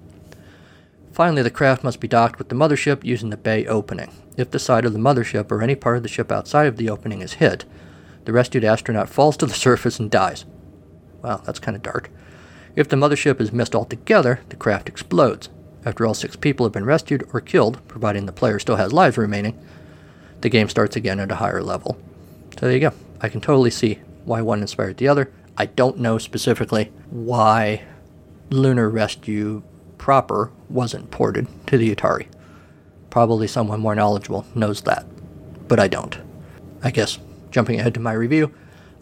Finally, 1.11 1.41
the 1.41 1.49
craft 1.49 1.83
must 1.83 1.99
be 1.99 2.07
docked 2.07 2.37
with 2.37 2.49
the 2.49 2.55
mothership 2.55 3.03
using 3.03 3.29
the 3.29 3.37
bay 3.37 3.65
opening. 3.65 4.11
If 4.37 4.51
the 4.51 4.59
side 4.59 4.85
of 4.85 4.93
the 4.93 4.99
mothership 4.99 5.51
or 5.51 5.61
any 5.61 5.75
part 5.75 5.97
of 5.97 6.03
the 6.03 6.09
ship 6.09 6.31
outside 6.31 6.67
of 6.67 6.77
the 6.77 6.89
opening 6.89 7.21
is 7.21 7.33
hit, 7.33 7.65
the 8.25 8.31
rescued 8.31 8.63
astronaut 8.63 9.09
falls 9.09 9.35
to 9.37 9.45
the 9.45 9.53
surface 9.65 9.99
and 9.99 10.11
dies. 10.11 10.45
Wow, 11.21 11.41
that's 11.43 11.59
kind 11.59 11.75
of 11.75 11.83
dark. 11.83 12.09
If 12.75 12.87
the 12.87 12.95
mothership 12.95 13.41
is 13.41 13.51
missed 13.51 13.75
altogether, 13.75 14.41
the 14.49 14.55
craft 14.55 14.87
explodes. 14.87 15.49
After 15.85 16.05
all 16.05 16.13
six 16.13 16.35
people 16.35 16.65
have 16.65 16.73
been 16.73 16.85
rescued 16.85 17.27
or 17.33 17.41
killed, 17.41 17.79
providing 17.87 18.25
the 18.25 18.31
player 18.31 18.59
still 18.59 18.75
has 18.75 18.91
lives 18.91 19.17
remaining, 19.17 19.57
the 20.41 20.49
game 20.49 20.69
starts 20.69 20.95
again 20.95 21.19
at 21.19 21.31
a 21.31 21.35
higher 21.35 21.61
level. 21.61 21.97
So 22.59 22.65
there 22.65 22.73
you 22.73 22.79
go. 22.79 22.93
I 23.21 23.29
can 23.29 23.41
totally 23.41 23.69
see 23.69 23.99
why 24.25 24.41
one 24.41 24.61
inspired 24.61 24.97
the 24.97 25.07
other. 25.07 25.31
I 25.57 25.65
don't 25.65 25.99
know 25.99 26.17
specifically 26.17 26.91
why 27.09 27.83
Lunar 28.49 28.89
Rescue 28.89 29.63
proper 29.97 30.51
wasn't 30.69 31.11
ported 31.11 31.47
to 31.67 31.77
the 31.77 31.93
Atari. 31.93 32.27
Probably 33.09 33.47
someone 33.47 33.79
more 33.79 33.95
knowledgeable 33.95 34.45
knows 34.55 34.81
that, 34.81 35.05
but 35.67 35.79
I 35.79 35.87
don't. 35.87 36.17
I 36.83 36.91
guess, 36.91 37.19
jumping 37.51 37.79
ahead 37.79 37.93
to 37.95 37.99
my 37.99 38.13
review, 38.13 38.53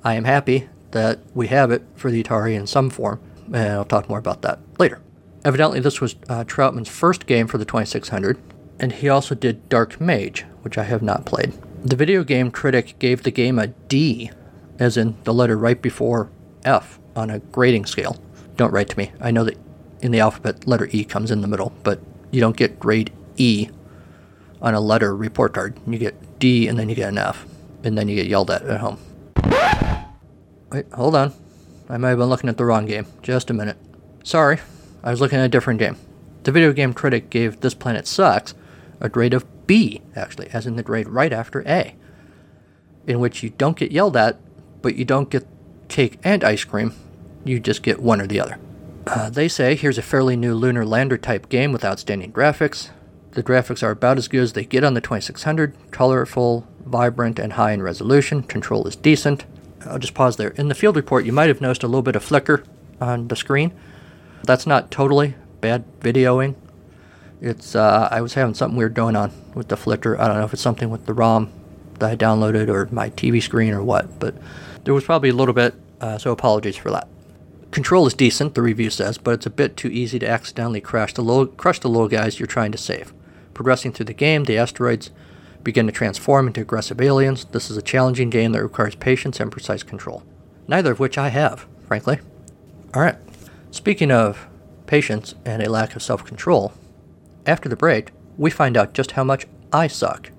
I 0.04 0.16
am 0.16 0.24
happy 0.24 0.70
that 0.92 1.20
we 1.34 1.48
have 1.48 1.72
it 1.72 1.84
for 1.96 2.10
the 2.10 2.24
Atari 2.24 2.56
in 2.56 2.66
some 2.66 2.90
form, 2.90 3.20
and 3.48 3.74
I'll 3.74 3.86
talk 3.86 4.10
more 4.10 4.20
about 4.20 4.42
that 4.44 4.60
later. 4.80 5.02
Evidently, 5.48 5.80
this 5.80 6.02
was 6.02 6.18
uh, 6.28 6.44
Troutman's 6.44 6.90
first 6.90 7.26
game 7.26 7.48
for 7.48 7.58
the 7.58 7.64
2600, 7.64 8.38
and 8.82 8.92
he 8.92 9.08
also 9.08 9.34
did 9.34 9.70
Dark 9.70 10.02
Mage, 10.02 10.42
which 10.62 10.78
I 10.78 10.84
have 10.84 11.02
not 11.02 11.26
played. 11.26 11.54
The 11.86 11.96
video 11.96 12.26
game 12.26 12.52
critic 12.52 13.00
gave 13.00 13.24
the 13.24 13.32
game 13.32 13.58
a 13.58 13.68
D, 13.68 14.30
as 14.78 14.98
in 14.98 15.16
the 15.24 15.34
letter 15.34 15.58
right 15.58 15.82
before 15.82 16.30
F 16.66 17.00
on 17.16 17.30
a 17.30 17.40
grading 17.40 17.86
scale. 17.86 18.22
Don't 18.58 18.74
write 18.74 18.90
to 18.90 18.98
me. 18.98 19.14
I 19.22 19.32
know 19.32 19.46
that 19.46 19.58
in 20.02 20.12
the 20.12 20.20
alphabet, 20.20 20.68
letter 20.68 20.90
E 20.92 21.06
comes 21.06 21.32
in 21.32 21.40
the 21.40 21.48
middle, 21.48 21.72
but 21.82 22.02
you 22.30 22.42
don't 22.42 22.58
get 22.58 22.78
grade 22.78 23.14
E 23.38 23.70
on 24.62 24.74
a 24.74 24.82
letter 24.82 25.16
report 25.16 25.54
card. 25.54 25.80
You 25.88 25.98
get 25.98 26.40
D 26.40 26.68
and 26.68 26.78
then 26.78 26.90
you 26.90 26.96
get 26.96 27.08
an 27.08 27.18
F, 27.18 27.46
and 27.86 27.98
then 27.98 28.10
you 28.10 28.16
get 28.16 28.28
yelled 28.28 28.52
at 28.52 28.64
at 28.64 28.82
home. 28.82 29.00
Wait, 30.74 30.92
hold 30.92 31.16
on. 31.16 31.32
I 31.88 31.96
might 31.96 32.10
have 32.10 32.18
been 32.18 32.28
looking 32.28 32.50
at 32.50 32.58
the 32.58 32.66
wrong 32.66 32.86
game. 32.86 33.08
Just 33.22 33.50
a 33.50 33.54
minute. 33.54 33.78
Sorry, 34.26 34.60
I 35.08 35.12
was 35.12 35.22
looking 35.22 35.40
at 35.40 35.46
a 35.46 35.48
different 35.48 35.80
game. 35.80 35.96
The 36.44 36.52
video 36.52 36.74
game 36.74 36.94
critic 36.94 37.30
gave 37.30 37.62
This 37.62 37.74
Planet 37.74 38.06
Sucks 38.06 38.54
a 39.00 39.08
grade 39.08 39.34
of 39.34 39.46
B, 39.66 40.02
actually, 40.18 40.50
as 40.50 40.68
in 40.68 40.76
the 40.76 40.84
grade 40.84 41.08
right 41.08 41.32
after 41.32 41.66
A, 41.66 41.96
in 43.06 43.22
which 43.22 43.42
you 43.42 43.52
don't 43.52 43.78
get 43.78 43.94
yelled 43.94 44.18
at, 44.18 44.38
but 44.82 44.98
you 44.98 45.06
don't 45.06 45.30
get 45.30 45.48
cake 45.88 46.20
and 46.26 46.44
ice 46.44 46.66
cream. 46.66 46.94
You 47.46 47.62
just 47.62 47.84
get 47.84 48.02
one 48.02 48.20
or 48.20 48.28
the 48.28 48.42
other. 48.42 48.60
Uh, 49.06 49.30
they 49.30 49.48
say 49.48 49.76
here's 49.76 49.98
a 49.98 50.02
fairly 50.02 50.36
new 50.36 50.54
lunar 50.54 50.86
lander 50.86 51.18
type 51.18 51.48
game 51.48 51.72
with 51.72 51.86
outstanding 51.86 52.34
graphics. 52.34 52.90
The 53.32 53.44
graphics 53.44 53.84
are 53.84 53.92
about 53.92 54.18
as 54.18 54.28
good 54.28 54.42
as 54.42 54.52
they 54.52 54.66
get 54.66 54.84
on 54.84 54.94
the 54.94 55.00
2600, 55.00 55.74
colorful, 55.92 56.68
vibrant, 56.86 57.40
and 57.40 57.54
high 57.54 57.72
in 57.72 57.82
resolution. 57.82 58.44
Control 58.44 58.86
is 58.86 58.98
decent. 58.98 59.46
I'll 59.86 60.00
just 60.00 60.14
pause 60.14 60.36
there. 60.36 60.50
In 60.50 60.68
the 60.68 60.76
field 60.76 60.98
report, 60.98 61.24
you 61.24 61.32
might 61.32 61.48
have 61.48 61.62
noticed 61.62 61.84
a 61.84 61.88
little 61.88 62.02
bit 62.02 62.18
of 62.18 62.26
flicker 62.26 62.66
on 63.00 63.30
the 63.30 63.38
screen. 63.38 63.72
That's 64.44 64.68
not 64.68 64.92
totally 64.92 65.36
bad 65.62 65.86
videoing. 66.00 66.56
It's 67.42 67.76
uh, 67.76 68.08
I 68.12 68.22
was 68.22 68.34
having 68.34 68.56
something 68.56 68.78
weird 68.78 68.94
going 68.94 69.16
on 69.16 69.32
with 69.54 69.68
the 69.68 69.78
flicker. 69.78 70.20
I 70.20 70.28
don't 70.28 70.38
know 70.38 70.46
if 70.46 70.54
it's 70.54 70.62
something 70.62 70.90
with 70.90 71.06
the 71.06 71.14
ROM 71.14 71.52
that 72.00 72.10
I 72.10 72.16
downloaded 72.16 72.70
or 72.70 72.88
my 72.92 73.10
TV 73.12 73.42
screen 73.42 73.74
or 73.74 73.84
what, 73.84 74.20
but 74.20 74.36
there 74.84 74.94
was 74.94 75.04
probably 75.04 75.30
a 75.30 75.34
little 75.34 75.54
bit. 75.54 75.76
Uh, 76.00 76.18
so 76.18 76.32
apologies 76.32 76.76
for 76.76 76.92
that. 76.92 77.08
Control 77.72 78.08
is 78.08 78.14
decent, 78.14 78.56
the 78.56 78.62
review 78.62 78.90
says, 78.90 79.18
but 79.18 79.34
it's 79.34 79.46
a 79.46 79.52
bit 79.52 79.76
too 79.76 79.90
easy 79.90 80.20
to 80.20 80.28
accidentally 80.28 80.80
crash 80.80 81.14
the 81.14 81.22
low, 81.22 81.46
crush 81.46 81.80
the 81.80 81.90
little 81.90 82.08
guys 82.08 82.40
you're 82.40 82.48
trying 82.48 82.72
to 82.72 82.78
save. 82.78 83.14
Progressing 83.54 83.92
through 83.92 84.06
the 84.06 84.14
game, 84.14 84.46
the 84.46 84.58
asteroids 84.58 85.12
begin 85.64 85.86
to 85.86 85.92
transform 85.92 86.48
into 86.48 86.62
aggressive 86.62 87.02
aliens. 87.02 87.46
This 87.46 87.70
is 87.70 87.78
a 87.78 87.82
challenging 87.82 88.30
game 88.30 88.54
that 88.54 88.64
requires 88.64 88.96
patience 88.96 89.40
and 89.40 89.52
precise 89.52 89.84
control. 89.84 90.24
Neither 90.68 90.92
of 90.92 91.00
which 91.00 91.18
I 91.18 91.30
have, 91.30 91.68
frankly. 91.86 92.20
Alright, 92.96 93.18
speaking 93.72 94.12
of 94.12 94.48
patience 94.86 95.36
and 95.46 95.62
a 95.62 95.70
lack 95.70 95.96
of 95.96 96.04
self 96.04 96.24
control, 96.24 96.74
after 97.46 97.70
the 97.70 97.76
break, 97.76 98.12
we 98.38 98.50
find 98.50 98.78
out 98.78 98.94
just 98.94 99.12
how 99.12 99.24
much 99.24 99.46
I 99.72 99.88
suck. 99.88 100.32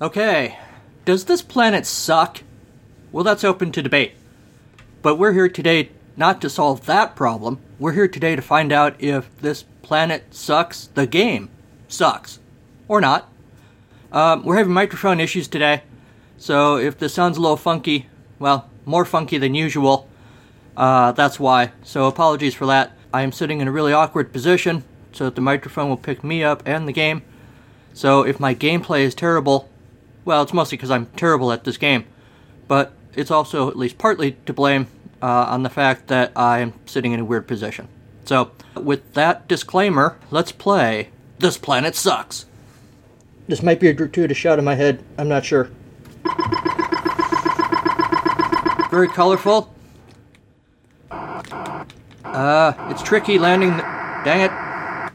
Okay, 0.00 0.58
does 1.04 1.26
this 1.26 1.42
planet 1.42 1.86
suck? 1.86 2.42
Well, 3.12 3.22
that's 3.22 3.44
open 3.44 3.70
to 3.72 3.82
debate. 3.82 4.14
But 5.00 5.16
we're 5.16 5.32
here 5.32 5.48
today 5.48 5.90
not 6.16 6.40
to 6.40 6.50
solve 6.50 6.86
that 6.86 7.16
problem. 7.16 7.58
We're 7.78 7.92
here 7.92 8.08
today 8.08 8.36
to 8.36 8.42
find 8.42 8.72
out 8.72 8.94
if 8.98 9.34
this 9.40 9.64
planet 9.82 10.34
sucks, 10.34 10.88
the 10.94 11.06
game 11.06 11.50
sucks, 11.88 12.38
or 12.88 13.00
not. 13.00 13.28
Um, 14.10 14.44
we're 14.44 14.56
having 14.56 14.72
microphone 14.72 15.20
issues 15.20 15.48
today, 15.48 15.82
so 16.36 16.76
if 16.76 16.98
this 16.98 17.14
sounds 17.14 17.38
a 17.38 17.40
little 17.40 17.56
funky, 17.56 18.08
well, 18.38 18.68
more 18.84 19.04
funky 19.04 19.38
than 19.38 19.54
usual, 19.54 20.08
uh, 20.76 21.12
that's 21.12 21.40
why. 21.40 21.72
So 21.82 22.06
apologies 22.06 22.54
for 22.54 22.66
that. 22.66 22.92
I 23.12 23.22
am 23.22 23.32
sitting 23.32 23.60
in 23.60 23.68
a 23.68 23.72
really 23.72 23.92
awkward 23.92 24.32
position 24.32 24.84
so 25.12 25.24
that 25.24 25.34
the 25.34 25.40
microphone 25.40 25.88
will 25.88 25.96
pick 25.96 26.24
me 26.24 26.42
up 26.42 26.62
and 26.66 26.88
the 26.88 26.92
game. 26.92 27.22
So 27.94 28.22
if 28.22 28.40
my 28.40 28.54
gameplay 28.54 29.00
is 29.00 29.14
terrible, 29.14 29.68
well, 30.24 30.42
it's 30.42 30.54
mostly 30.54 30.76
because 30.76 30.90
I'm 30.90 31.06
terrible 31.16 31.52
at 31.52 31.64
this 31.64 31.76
game, 31.76 32.06
but 32.68 32.92
it's 33.14 33.30
also 33.30 33.68
at 33.68 33.76
least 33.76 33.98
partly 33.98 34.32
to 34.46 34.52
blame 34.52 34.86
uh, 35.22 35.46
on 35.48 35.62
the 35.62 35.70
fact 35.70 36.08
that 36.08 36.32
I 36.36 36.58
am 36.58 36.74
sitting 36.84 37.12
in 37.12 37.20
a 37.20 37.24
weird 37.24 37.46
position. 37.46 37.88
So, 38.24 38.50
with 38.74 39.14
that 39.14 39.48
disclaimer, 39.48 40.18
let's 40.30 40.52
play 40.52 41.10
This 41.38 41.56
Planet 41.56 41.94
Sucks. 41.94 42.46
This 43.48 43.62
might 43.62 43.80
be 43.80 43.88
a 43.88 43.92
gratuitous 43.92 44.36
shot 44.36 44.58
in 44.58 44.64
my 44.64 44.74
head, 44.74 45.02
I'm 45.16 45.28
not 45.28 45.44
sure. 45.44 45.70
Very 48.90 49.08
colorful. 49.08 49.72
Uh, 51.10 52.72
it's 52.90 53.02
tricky 53.02 53.38
landing. 53.38 53.76
The, 53.76 53.82
dang 54.24 54.40
it. 54.40 55.12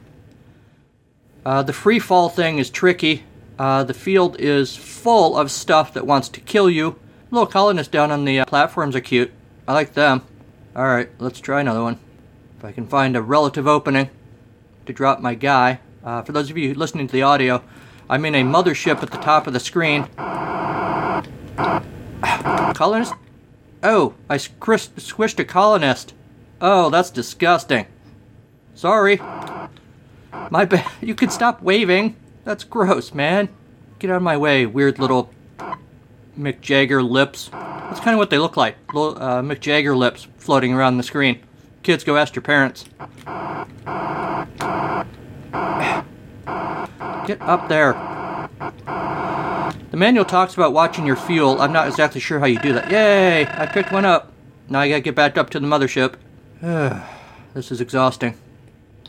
Uh, 1.45 1.63
the 1.63 1.73
free 1.73 1.99
fall 1.99 2.29
thing 2.29 2.57
is 2.57 2.69
tricky. 2.69 3.23
Uh, 3.57 3.83
the 3.83 3.93
field 3.93 4.35
is 4.39 4.75
full 4.75 5.37
of 5.37 5.49
stuff 5.49 5.93
that 5.93 6.05
wants 6.05 6.29
to 6.29 6.41
kill 6.41 6.69
you. 6.69 6.99
Little 7.31 7.47
colonists 7.47 7.91
down 7.91 8.11
on 8.11 8.25
the 8.25 8.39
uh, 8.39 8.45
platforms 8.45 8.95
are 8.95 9.01
cute. 9.01 9.31
I 9.67 9.73
like 9.73 9.93
them. 9.93 10.21
Alright, 10.75 11.09
let's 11.19 11.41
try 11.41 11.59
another 11.59 11.83
one. 11.83 11.99
If 12.57 12.63
I 12.63 12.71
can 12.71 12.87
find 12.87 13.17
a 13.17 13.21
relative 13.21 13.67
opening 13.67 14.09
to 14.85 14.93
drop 14.93 15.19
my 15.19 15.35
guy. 15.35 15.79
Uh, 16.03 16.21
for 16.21 16.31
those 16.31 16.49
of 16.49 16.57
you 16.57 16.73
listening 16.73 17.07
to 17.07 17.13
the 17.13 17.23
audio, 17.23 17.61
I'm 18.09 18.23
in 18.23 18.35
a 18.35 18.43
mothership 18.43 19.03
at 19.03 19.11
the 19.11 19.17
top 19.17 19.45
of 19.45 19.53
the 19.53 19.59
screen. 19.59 20.03
Colonist? 22.75 23.13
Oh, 23.83 24.13
I 24.29 24.37
squished, 24.37 24.91
squished 24.95 25.39
a 25.39 25.45
colonist. 25.45 26.13
Oh, 26.61 26.89
that's 26.89 27.09
disgusting. 27.09 27.87
Sorry. 28.73 29.17
My 29.17 30.65
bad. 30.65 30.89
You 31.01 31.13
can 31.13 31.29
stop 31.29 31.61
waving. 31.61 32.15
That's 32.45 32.63
gross, 32.63 33.13
man. 33.13 33.49
Get 33.99 34.11
out 34.11 34.17
of 34.17 34.23
my 34.23 34.37
way, 34.37 34.65
weird 34.65 34.97
little 34.99 35.29
Mick 36.39 36.61
Jagger 36.61 37.03
lips. 37.03 37.49
That's 37.87 37.99
kind 37.99 38.13
of 38.13 38.19
what 38.19 38.29
they 38.29 38.37
look 38.37 38.57
like. 38.57 38.75
Little 38.93 39.21
uh, 39.21 39.41
Mick 39.41 39.59
Jagger 39.59 39.95
lips 39.95 40.27
floating 40.37 40.73
around 40.73 40.97
the 40.97 41.03
screen. 41.03 41.41
Kids, 41.83 42.03
go 42.03 42.17
ask 42.17 42.35
your 42.35 42.43
parents. 42.43 42.85
Get 47.25 47.41
up 47.41 47.67
there. 47.69 47.93
The 49.91 49.97
manual 49.97 50.25
talks 50.25 50.53
about 50.53 50.73
watching 50.73 51.05
your 51.05 51.15
fuel. 51.15 51.61
I'm 51.61 51.71
not 51.71 51.87
exactly 51.87 52.19
sure 52.19 52.39
how 52.39 52.45
you 52.45 52.59
do 52.59 52.73
that. 52.73 52.91
Yay! 52.91 53.45
I 53.45 53.65
picked 53.65 53.91
one 53.91 54.05
up. 54.05 54.33
Now 54.69 54.81
I 54.81 54.89
gotta 54.89 55.01
get 55.01 55.15
back 55.15 55.37
up 55.37 55.49
to 55.51 55.59
the 55.59 55.67
mothership. 55.67 56.15
this 57.53 57.71
is 57.71 57.79
exhausting. 57.81 58.35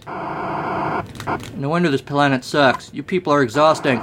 No 0.07 1.69
wonder 1.69 1.91
this 1.91 2.01
planet 2.01 2.45
sucks. 2.45 2.93
You 2.95 3.03
people 3.03 3.33
are 3.33 3.43
exhausting. 3.43 4.01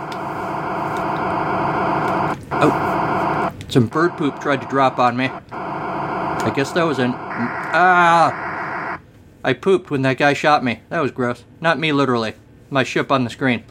Oh. 2.51 2.94
Some 3.69 3.87
bird 3.87 4.17
poop 4.17 4.39
tried 4.39 4.61
to 4.61 4.67
drop 4.67 4.99
on 4.99 5.17
me. 5.17 5.29
I 5.51 6.51
guess 6.55 6.71
that 6.73 6.83
was 6.83 6.99
an. 6.99 7.13
Ah! 7.15 8.99
I 9.43 9.53
pooped 9.53 9.91
when 9.91 10.01
that 10.03 10.17
guy 10.17 10.33
shot 10.33 10.63
me. 10.63 10.81
That 10.89 11.01
was 11.01 11.11
gross. 11.11 11.43
Not 11.61 11.79
me 11.79 11.91
literally. 11.91 12.33
My 12.69 12.83
ship 12.83 13.11
on 13.11 13.23
the 13.23 13.29
screen. 13.29 13.63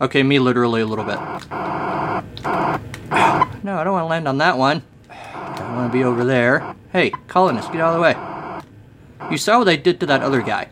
Okay, 0.00 0.22
me 0.22 0.38
literally 0.38 0.80
a 0.80 0.86
little 0.86 1.04
bit. 1.04 1.18
No, 3.64 3.76
I 3.76 3.84
don't 3.84 3.92
want 3.92 4.02
to 4.02 4.08
land 4.08 4.26
on 4.26 4.38
that 4.38 4.58
one. 4.58 4.82
I 5.10 5.76
want 5.76 5.92
to 5.92 5.96
be 5.96 6.02
over 6.02 6.24
there. 6.24 6.74
Hey, 6.90 7.10
colonists, 7.28 7.70
get 7.70 7.80
out 7.80 7.90
of 7.90 7.94
the 7.94 8.00
way. 8.00 8.16
You 9.30 9.38
saw 9.38 9.58
what 9.58 9.68
I 9.68 9.76
did 9.76 10.00
to 10.00 10.06
that 10.06 10.20
other 10.20 10.42
guy. 10.42 10.68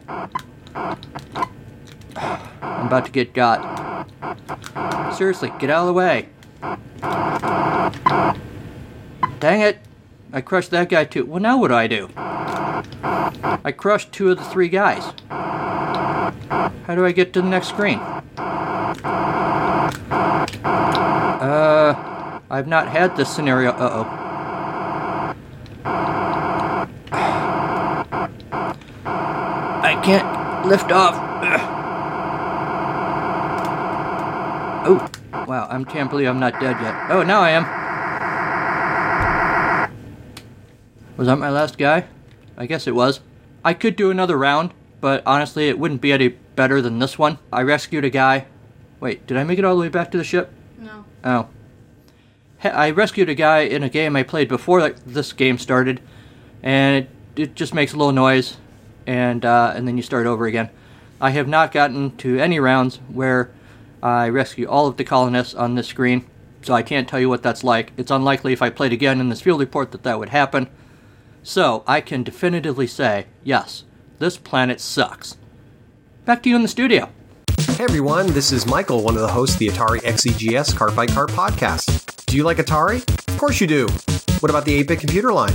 I'm 2.60 2.86
about 2.86 3.06
to 3.06 3.12
get 3.12 3.32
got. 3.32 4.06
Seriously, 5.16 5.52
get 5.60 5.70
out 5.70 5.82
of 5.82 5.86
the 5.86 5.92
way. 5.92 6.28
Dang 9.40 9.60
it. 9.60 9.78
I 10.32 10.40
crushed 10.40 10.70
that 10.70 10.88
guy 10.88 11.04
too. 11.04 11.24
Well, 11.24 11.40
now 11.40 11.58
what 11.58 11.68
do 11.68 11.74
I 11.74 11.86
do? 11.86 12.08
I 12.16 13.72
crushed 13.76 14.12
two 14.12 14.30
of 14.30 14.38
the 14.38 14.44
three 14.44 14.68
guys. 14.68 15.02
How 15.28 16.94
do 16.94 17.04
I 17.04 17.12
get 17.12 17.32
to 17.32 17.42
the 17.42 17.48
next 17.48 17.68
screen? 17.68 17.98
Uh, 21.40 22.40
I've 22.50 22.66
not 22.68 22.88
had 22.88 23.16
this 23.16 23.34
scenario. 23.34 23.70
Uh 23.70 23.90
oh. 23.92 24.04
I 29.82 30.00
can't 30.04 30.66
lift 30.66 30.92
off. 30.92 31.14
Ugh. 31.42 31.60
Oh, 34.82 35.08
wow, 35.46 35.66
I 35.70 35.82
can't 35.84 36.10
believe 36.10 36.28
I'm 36.28 36.40
not 36.40 36.60
dead 36.60 36.76
yet. 36.80 36.94
Oh, 37.10 37.22
now 37.22 37.40
I 37.40 37.50
am. 37.50 37.79
Was 41.20 41.26
that 41.26 41.36
my 41.36 41.50
last 41.50 41.76
guy? 41.76 42.06
I 42.56 42.64
guess 42.64 42.86
it 42.86 42.94
was. 42.94 43.20
I 43.62 43.74
could 43.74 43.94
do 43.94 44.10
another 44.10 44.38
round, 44.38 44.72
but 45.02 45.22
honestly, 45.26 45.68
it 45.68 45.78
wouldn't 45.78 46.00
be 46.00 46.14
any 46.14 46.28
better 46.28 46.80
than 46.80 46.98
this 46.98 47.18
one. 47.18 47.36
I 47.52 47.60
rescued 47.60 48.06
a 48.06 48.08
guy. 48.08 48.46
Wait, 49.00 49.26
did 49.26 49.36
I 49.36 49.44
make 49.44 49.58
it 49.58 49.64
all 49.66 49.74
the 49.74 49.82
way 49.82 49.90
back 49.90 50.10
to 50.12 50.16
the 50.16 50.24
ship? 50.24 50.50
No. 50.78 51.04
Oh. 51.22 51.48
He- 52.62 52.70
I 52.70 52.88
rescued 52.88 53.28
a 53.28 53.34
guy 53.34 53.58
in 53.58 53.82
a 53.82 53.90
game 53.90 54.16
I 54.16 54.22
played 54.22 54.48
before 54.48 54.88
this 54.88 55.34
game 55.34 55.58
started, 55.58 56.00
and 56.62 57.04
it, 57.04 57.10
it 57.36 57.54
just 57.54 57.74
makes 57.74 57.92
a 57.92 57.98
little 57.98 58.14
noise, 58.14 58.56
and 59.06 59.44
uh, 59.44 59.74
and 59.76 59.86
then 59.86 59.98
you 59.98 60.02
start 60.02 60.26
over 60.26 60.46
again. 60.46 60.70
I 61.20 61.32
have 61.32 61.46
not 61.48 61.70
gotten 61.70 62.16
to 62.16 62.38
any 62.38 62.58
rounds 62.58 62.96
where 63.12 63.50
I 64.02 64.30
rescue 64.30 64.66
all 64.66 64.86
of 64.86 64.96
the 64.96 65.04
colonists 65.04 65.52
on 65.52 65.74
this 65.74 65.88
screen, 65.88 66.24
so 66.62 66.72
I 66.72 66.82
can't 66.82 67.06
tell 67.06 67.20
you 67.20 67.28
what 67.28 67.42
that's 67.42 67.62
like. 67.62 67.92
It's 67.98 68.10
unlikely 68.10 68.54
if 68.54 68.62
I 68.62 68.70
played 68.70 68.94
again 68.94 69.20
in 69.20 69.28
this 69.28 69.42
field 69.42 69.60
report 69.60 69.92
that 69.92 70.04
that 70.04 70.18
would 70.18 70.30
happen. 70.30 70.70
So 71.42 71.82
I 71.86 72.00
can 72.00 72.22
definitively 72.22 72.86
say, 72.86 73.26
yes, 73.42 73.84
this 74.18 74.36
planet 74.36 74.80
sucks. 74.80 75.36
Back 76.24 76.42
to 76.42 76.50
you 76.50 76.56
in 76.56 76.62
the 76.62 76.68
studio. 76.68 77.08
Hey 77.58 77.84
everyone, 77.84 78.26
this 78.28 78.52
is 78.52 78.66
Michael, 78.66 79.02
one 79.02 79.14
of 79.14 79.22
the 79.22 79.28
hosts 79.28 79.54
of 79.54 79.60
the 79.60 79.68
Atari 79.68 80.00
XEGS 80.00 80.76
Cart 80.76 80.94
by 80.94 81.06
Cart 81.06 81.30
podcast. 81.30 82.19
Do 82.30 82.36
you 82.36 82.44
like 82.44 82.58
Atari? 82.58 83.02
Of 83.26 83.38
course 83.38 83.60
you 83.60 83.66
do. 83.66 83.88
What 84.38 84.50
about 84.50 84.64
the 84.64 84.72
8 84.74 84.86
bit 84.86 85.00
computer 85.00 85.32
line? 85.32 85.52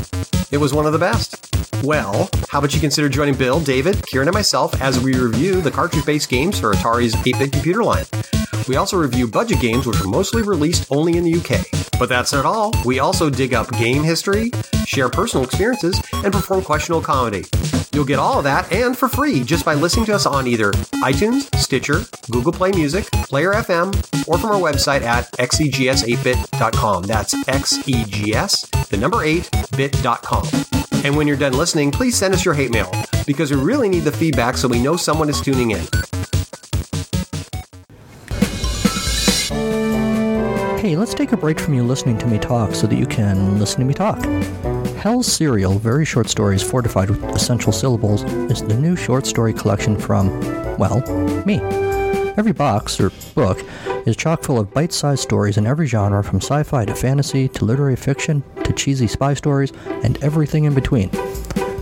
It 0.51 0.57
was 0.57 0.73
one 0.73 0.85
of 0.85 0.91
the 0.91 0.99
best. 0.99 1.55
Well, 1.85 2.29
how 2.49 2.59
about 2.59 2.75
you 2.75 2.81
consider 2.81 3.07
joining 3.07 3.35
Bill, 3.35 3.61
David, 3.61 4.05
Kieran, 4.05 4.27
and 4.27 4.35
myself 4.35 4.81
as 4.81 4.99
we 4.99 5.13
review 5.13 5.61
the 5.61 5.71
cartridge 5.71 6.05
based 6.05 6.27
games 6.27 6.59
for 6.59 6.73
Atari's 6.73 7.15
8 7.25 7.39
bit 7.39 7.53
computer 7.53 7.81
line? 7.81 8.03
We 8.67 8.75
also 8.75 8.97
review 8.97 9.25
budget 9.25 9.61
games 9.61 9.87
which 9.87 10.01
are 10.01 10.07
mostly 10.09 10.41
released 10.41 10.91
only 10.91 11.15
in 11.15 11.23
the 11.23 11.35
UK. 11.35 11.65
But 11.97 12.09
that's 12.09 12.33
not 12.33 12.43
all. 12.43 12.73
We 12.83 12.99
also 12.99 13.29
dig 13.29 13.53
up 13.53 13.71
game 13.77 14.03
history, 14.03 14.51
share 14.85 15.07
personal 15.07 15.45
experiences, 15.45 15.97
and 16.11 16.33
perform 16.33 16.61
questionable 16.61 17.03
comedy. 17.03 17.45
You'll 17.95 18.03
get 18.03 18.19
all 18.19 18.39
of 18.39 18.43
that 18.43 18.69
and 18.73 18.97
for 18.97 19.07
free 19.07 19.41
just 19.41 19.63
by 19.63 19.73
listening 19.73 20.05
to 20.07 20.15
us 20.15 20.25
on 20.25 20.47
either 20.47 20.73
iTunes, 21.01 21.47
Stitcher, 21.55 22.01
Google 22.29 22.51
Play 22.51 22.73
Music, 22.73 23.09
Player 23.09 23.53
FM, 23.53 23.95
or 24.27 24.37
from 24.37 24.49
our 24.49 24.59
website 24.59 25.01
at 25.01 25.33
E 25.39 25.69
xegs8bit.com. 25.69 27.03
That's 27.03 27.33
xegs, 27.33 28.87
the 28.89 28.97
number 28.97 29.23
8, 29.23 29.49
bit.com. 29.77 30.45
And 31.05 31.15
when 31.15 31.25
you're 31.25 31.37
done 31.37 31.53
listening, 31.53 31.89
please 31.89 32.17
send 32.17 32.33
us 32.33 32.43
your 32.43 32.53
hate 32.53 32.71
mail 32.71 32.91
because 33.25 33.49
we 33.49 33.57
really 33.61 33.87
need 33.87 34.01
the 34.01 34.11
feedback 34.11 34.57
so 34.57 34.67
we 34.67 34.81
know 34.81 34.97
someone 34.97 35.29
is 35.29 35.39
tuning 35.39 35.71
in. 35.71 35.85
Hey, 40.81 40.97
let's 40.97 41.13
take 41.13 41.31
a 41.31 41.37
break 41.37 41.61
from 41.61 41.73
you 41.73 41.83
listening 41.83 42.17
to 42.17 42.27
me 42.27 42.39
talk 42.39 42.75
so 42.75 42.87
that 42.87 42.97
you 42.97 43.05
can 43.05 43.57
listen 43.57 43.79
to 43.79 43.85
me 43.85 43.93
talk. 43.93 44.19
Hell's 44.97 45.31
Cereal, 45.31 45.77
Very 45.77 46.05
Short 46.05 46.29
Stories 46.29 46.63
Fortified 46.63 47.09
with 47.09 47.23
Essential 47.25 47.71
Syllables, 47.71 48.23
is 48.51 48.63
the 48.63 48.75
new 48.75 48.95
short 48.95 49.27
story 49.27 49.53
collection 49.53 49.97
from, 49.97 50.29
well, 50.77 51.01
me. 51.45 51.59
Every 52.37 52.53
box, 52.53 52.99
or 52.99 53.11
book, 53.35 53.63
is 54.05 54.15
chock 54.15 54.43
full 54.43 54.59
of 54.59 54.73
bite 54.73 54.91
sized 54.91 55.21
stories 55.21 55.57
in 55.57 55.67
every 55.67 55.87
genre 55.87 56.23
from 56.23 56.37
sci 56.37 56.63
fi 56.63 56.85
to 56.85 56.95
fantasy 56.95 57.47
to 57.49 57.65
literary 57.65 57.95
fiction 57.95 58.43
to 58.63 58.73
cheesy 58.73 59.07
spy 59.07 59.33
stories 59.33 59.71
and 60.03 60.21
everything 60.23 60.63
in 60.63 60.73
between. 60.73 61.11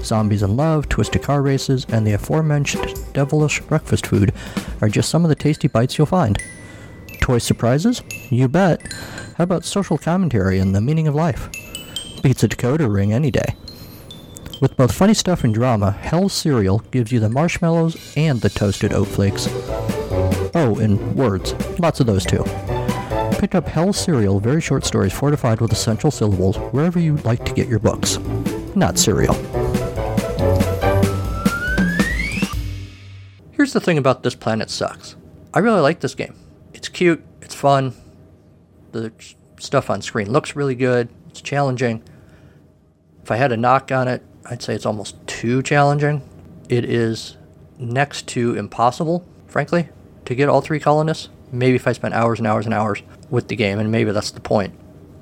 Zombies 0.03 0.43
in 0.43 0.57
Love, 0.57 0.89
Twisted 0.89 1.23
Car 1.23 1.41
Races, 1.41 1.85
and 1.89 2.05
the 2.05 2.13
aforementioned 2.13 2.93
devilish 3.13 3.61
breakfast 3.61 4.05
food 4.05 4.33
are 4.81 4.89
just 4.89 5.09
some 5.09 5.23
of 5.23 5.29
the 5.29 5.35
tasty 5.35 5.67
bites 5.67 5.97
you'll 5.97 6.07
find. 6.07 6.37
Toy 7.21 7.37
surprises? 7.37 8.01
You 8.29 8.49
bet. 8.49 8.81
How 9.37 9.45
about 9.45 9.63
social 9.63 9.97
commentary 9.97 10.59
and 10.59 10.75
the 10.75 10.81
meaning 10.81 11.07
of 11.07 11.15
life? 11.15 11.49
Beats 12.23 12.41
a 12.41 12.47
decoder 12.47 12.89
ring 12.91 13.11
any 13.11 13.29
day. 13.29 13.53
With 14.61 14.77
both 14.77 14.93
funny 14.93 15.13
stuff 15.13 15.43
and 15.43 15.53
drama, 15.53 15.91
Hell's 15.91 16.31
Cereal 16.31 16.79
gives 16.89 17.11
you 17.11 17.19
the 17.19 17.27
marshmallows 17.27 18.13
and 18.15 18.39
the 18.39 18.49
toasted 18.49 18.93
oat 18.93 19.09
flakes. 19.09 19.49
Oh, 20.55 20.77
and 20.79 21.15
words. 21.17 21.53
Lots 21.79 21.99
of 21.99 22.05
those 22.05 22.25
too. 22.25 22.45
Pick 23.39 23.55
up 23.55 23.67
Hell's 23.67 23.97
Cereal, 23.97 24.39
very 24.39 24.61
short 24.61 24.85
stories 24.85 25.11
fortified 25.11 25.59
with 25.59 25.73
essential 25.73 26.11
syllables, 26.11 26.55
wherever 26.71 26.97
you 26.97 27.17
like 27.17 27.43
to 27.43 27.53
get 27.53 27.67
your 27.67 27.79
books. 27.79 28.17
Not 28.73 28.97
cereal. 28.97 29.33
Here's 33.51 33.73
the 33.73 33.81
thing 33.81 33.97
about 33.97 34.23
This 34.23 34.33
Planet 34.33 34.69
Sucks. 34.69 35.17
I 35.53 35.59
really 35.59 35.81
like 35.81 35.99
this 35.99 36.15
game. 36.15 36.35
It's 36.73 36.87
cute, 36.87 37.21
it's 37.41 37.53
fun, 37.53 37.93
the 38.93 39.11
stuff 39.59 39.89
on 39.89 40.01
screen 40.01 40.31
looks 40.31 40.55
really 40.55 40.75
good, 40.75 41.09
it's 41.27 41.41
challenging. 41.41 42.01
If 43.23 43.31
I 43.31 43.37
had 43.37 43.51
a 43.51 43.57
knock 43.57 43.91
on 43.91 44.07
it, 44.07 44.21
I'd 44.45 44.61
say 44.61 44.75
it's 44.75 44.85
almost 44.85 45.15
too 45.27 45.63
challenging. 45.63 46.21
It 46.69 46.85
is 46.85 47.37
next 47.79 48.27
to 48.29 48.55
impossible, 48.55 49.25
frankly, 49.47 49.89
to 50.25 50.35
get 50.35 50.49
all 50.49 50.61
three 50.61 50.79
colonists. 50.79 51.29
Maybe 51.51 51.75
if 51.75 51.87
I 51.87 51.93
spent 51.93 52.13
hours 52.13 52.39
and 52.39 52.47
hours 52.47 52.65
and 52.65 52.73
hours 52.73 53.01
with 53.29 53.47
the 53.47 53.55
game, 53.55 53.79
and 53.79 53.91
maybe 53.91 54.11
that's 54.11 54.31
the 54.31 54.39
point, 54.39 54.73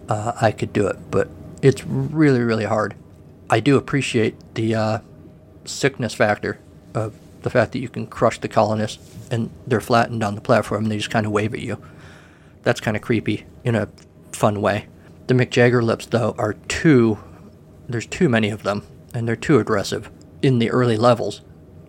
uh, 0.09 0.33
I 0.41 0.51
could 0.51 0.73
do 0.73 0.87
it. 0.87 0.97
But 1.11 1.29
it's 1.61 1.85
really, 1.85 2.39
really 2.41 2.65
hard. 2.65 2.95
I 3.49 3.59
do 3.59 3.77
appreciate 3.77 4.35
the 4.55 4.75
uh, 4.75 4.99
sickness 5.65 6.13
factor 6.13 6.59
of 6.93 7.13
the 7.41 7.49
fact 7.49 7.71
that 7.73 7.79
you 7.79 7.89
can 7.89 8.07
crush 8.07 8.39
the 8.39 8.47
colonists 8.47 8.99
and 9.29 9.49
they're 9.67 9.81
flattened 9.81 10.23
on 10.23 10.35
the 10.35 10.41
platform 10.41 10.83
and 10.83 10.91
they 10.91 10.97
just 10.97 11.09
kind 11.09 11.25
of 11.25 11.31
wave 11.31 11.53
at 11.53 11.59
you. 11.59 11.81
That's 12.63 12.79
kind 12.79 12.95
of 12.95 13.01
creepy 13.01 13.45
in 13.63 13.75
a 13.75 13.89
fun 14.31 14.61
way. 14.61 14.87
The 15.27 15.33
McJagger 15.33 15.81
lips, 15.81 16.05
though, 16.05 16.35
are 16.37 16.53
too. 16.53 17.19
There's 17.91 18.06
too 18.06 18.30
many 18.30 18.49
of 18.49 18.63
them, 18.63 18.84
and 19.13 19.27
they're 19.27 19.36
too 19.36 19.60
aggressive 19.60 20.10
in 20.41 20.60
the 20.60 20.71
early 20.71 20.97
levels 20.97 21.41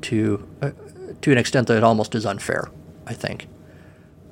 to 0.02 0.46
uh, 0.60 0.70
to 1.20 1.32
an 1.32 1.38
extent 1.38 1.68
that 1.68 1.76
it 1.76 1.84
almost 1.84 2.14
is 2.14 2.26
unfair, 2.26 2.68
I 3.06 3.14
think. 3.14 3.46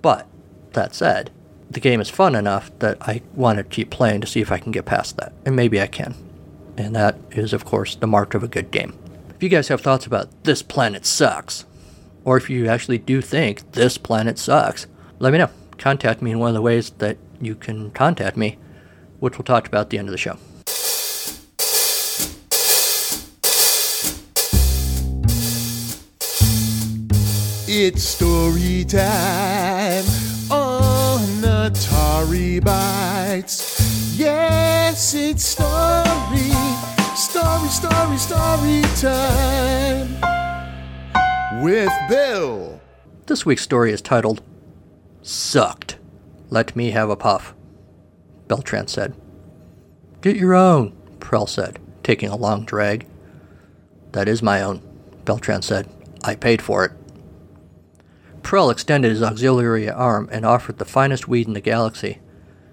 But 0.02 0.26
that 0.72 0.94
said, 0.94 1.30
the 1.70 1.80
game 1.80 2.00
is 2.00 2.10
fun 2.10 2.34
enough 2.34 2.70
that 2.80 2.98
I 3.00 3.22
want 3.34 3.58
to 3.58 3.64
keep 3.64 3.90
playing 3.90 4.20
to 4.22 4.26
see 4.26 4.40
if 4.40 4.50
I 4.50 4.58
can 4.58 4.72
get 4.72 4.86
past 4.86 5.16
that, 5.18 5.32
and 5.46 5.54
maybe 5.54 5.80
I 5.80 5.86
can. 5.86 6.14
And 6.76 6.94
that 6.96 7.16
is, 7.30 7.52
of 7.52 7.64
course, 7.64 7.94
the 7.94 8.06
mark 8.06 8.34
of 8.34 8.42
a 8.42 8.48
good 8.48 8.70
game. 8.70 8.98
If 9.34 9.42
you 9.42 9.48
guys 9.48 9.68
have 9.68 9.80
thoughts 9.80 10.06
about 10.06 10.28
this 10.44 10.62
planet 10.62 11.06
sucks, 11.06 11.64
or 12.24 12.36
if 12.36 12.50
you 12.50 12.66
actually 12.66 12.98
do 12.98 13.20
think 13.20 13.72
this 13.72 13.96
planet 13.96 14.38
sucks, 14.38 14.86
let 15.18 15.32
me 15.32 15.38
know. 15.38 15.50
Contact 15.78 16.20
me 16.20 16.32
in 16.32 16.38
one 16.38 16.48
of 16.48 16.54
the 16.54 16.62
ways 16.62 16.90
that 16.98 17.16
you 17.40 17.54
can 17.54 17.90
contact 17.92 18.36
me, 18.36 18.58
which 19.18 19.38
we'll 19.38 19.44
talk 19.44 19.66
about 19.66 19.82
at 19.82 19.90
the 19.90 19.98
end 19.98 20.08
of 20.08 20.12
the 20.12 20.18
show. 20.18 20.36
It's 27.82 28.02
story 28.02 28.84
time 28.84 30.04
on 30.50 31.40
Atari 31.40 32.60
Bytes. 32.60 34.18
Yes, 34.18 35.14
it's 35.14 35.42
story, 35.42 36.52
story, 37.16 37.68
story, 37.70 38.18
story 38.18 38.82
time 39.00 40.20
with 41.62 41.90
Bill. 42.10 42.82
This 43.24 43.46
week's 43.46 43.62
story 43.62 43.92
is 43.92 44.02
titled 44.02 44.42
Sucked. 45.22 45.96
Let 46.50 46.76
me 46.76 46.90
have 46.90 47.08
a 47.08 47.16
puff, 47.16 47.54
Beltran 48.46 48.88
said. 48.88 49.14
Get 50.20 50.36
your 50.36 50.52
own, 50.52 50.94
Prell 51.18 51.46
said, 51.48 51.78
taking 52.02 52.28
a 52.28 52.36
long 52.36 52.66
drag. 52.66 53.06
That 54.12 54.28
is 54.28 54.42
my 54.42 54.60
own, 54.60 54.82
Beltran 55.24 55.62
said. 55.62 55.88
I 56.22 56.34
paid 56.34 56.60
for 56.60 56.84
it. 56.84 56.92
Prell 58.42 58.70
extended 58.70 59.10
his 59.10 59.22
auxiliary 59.22 59.88
arm 59.88 60.28
and 60.32 60.44
offered 60.44 60.78
the 60.78 60.84
finest 60.84 61.28
weed 61.28 61.46
in 61.46 61.52
the 61.54 61.60
galaxy 61.60 62.18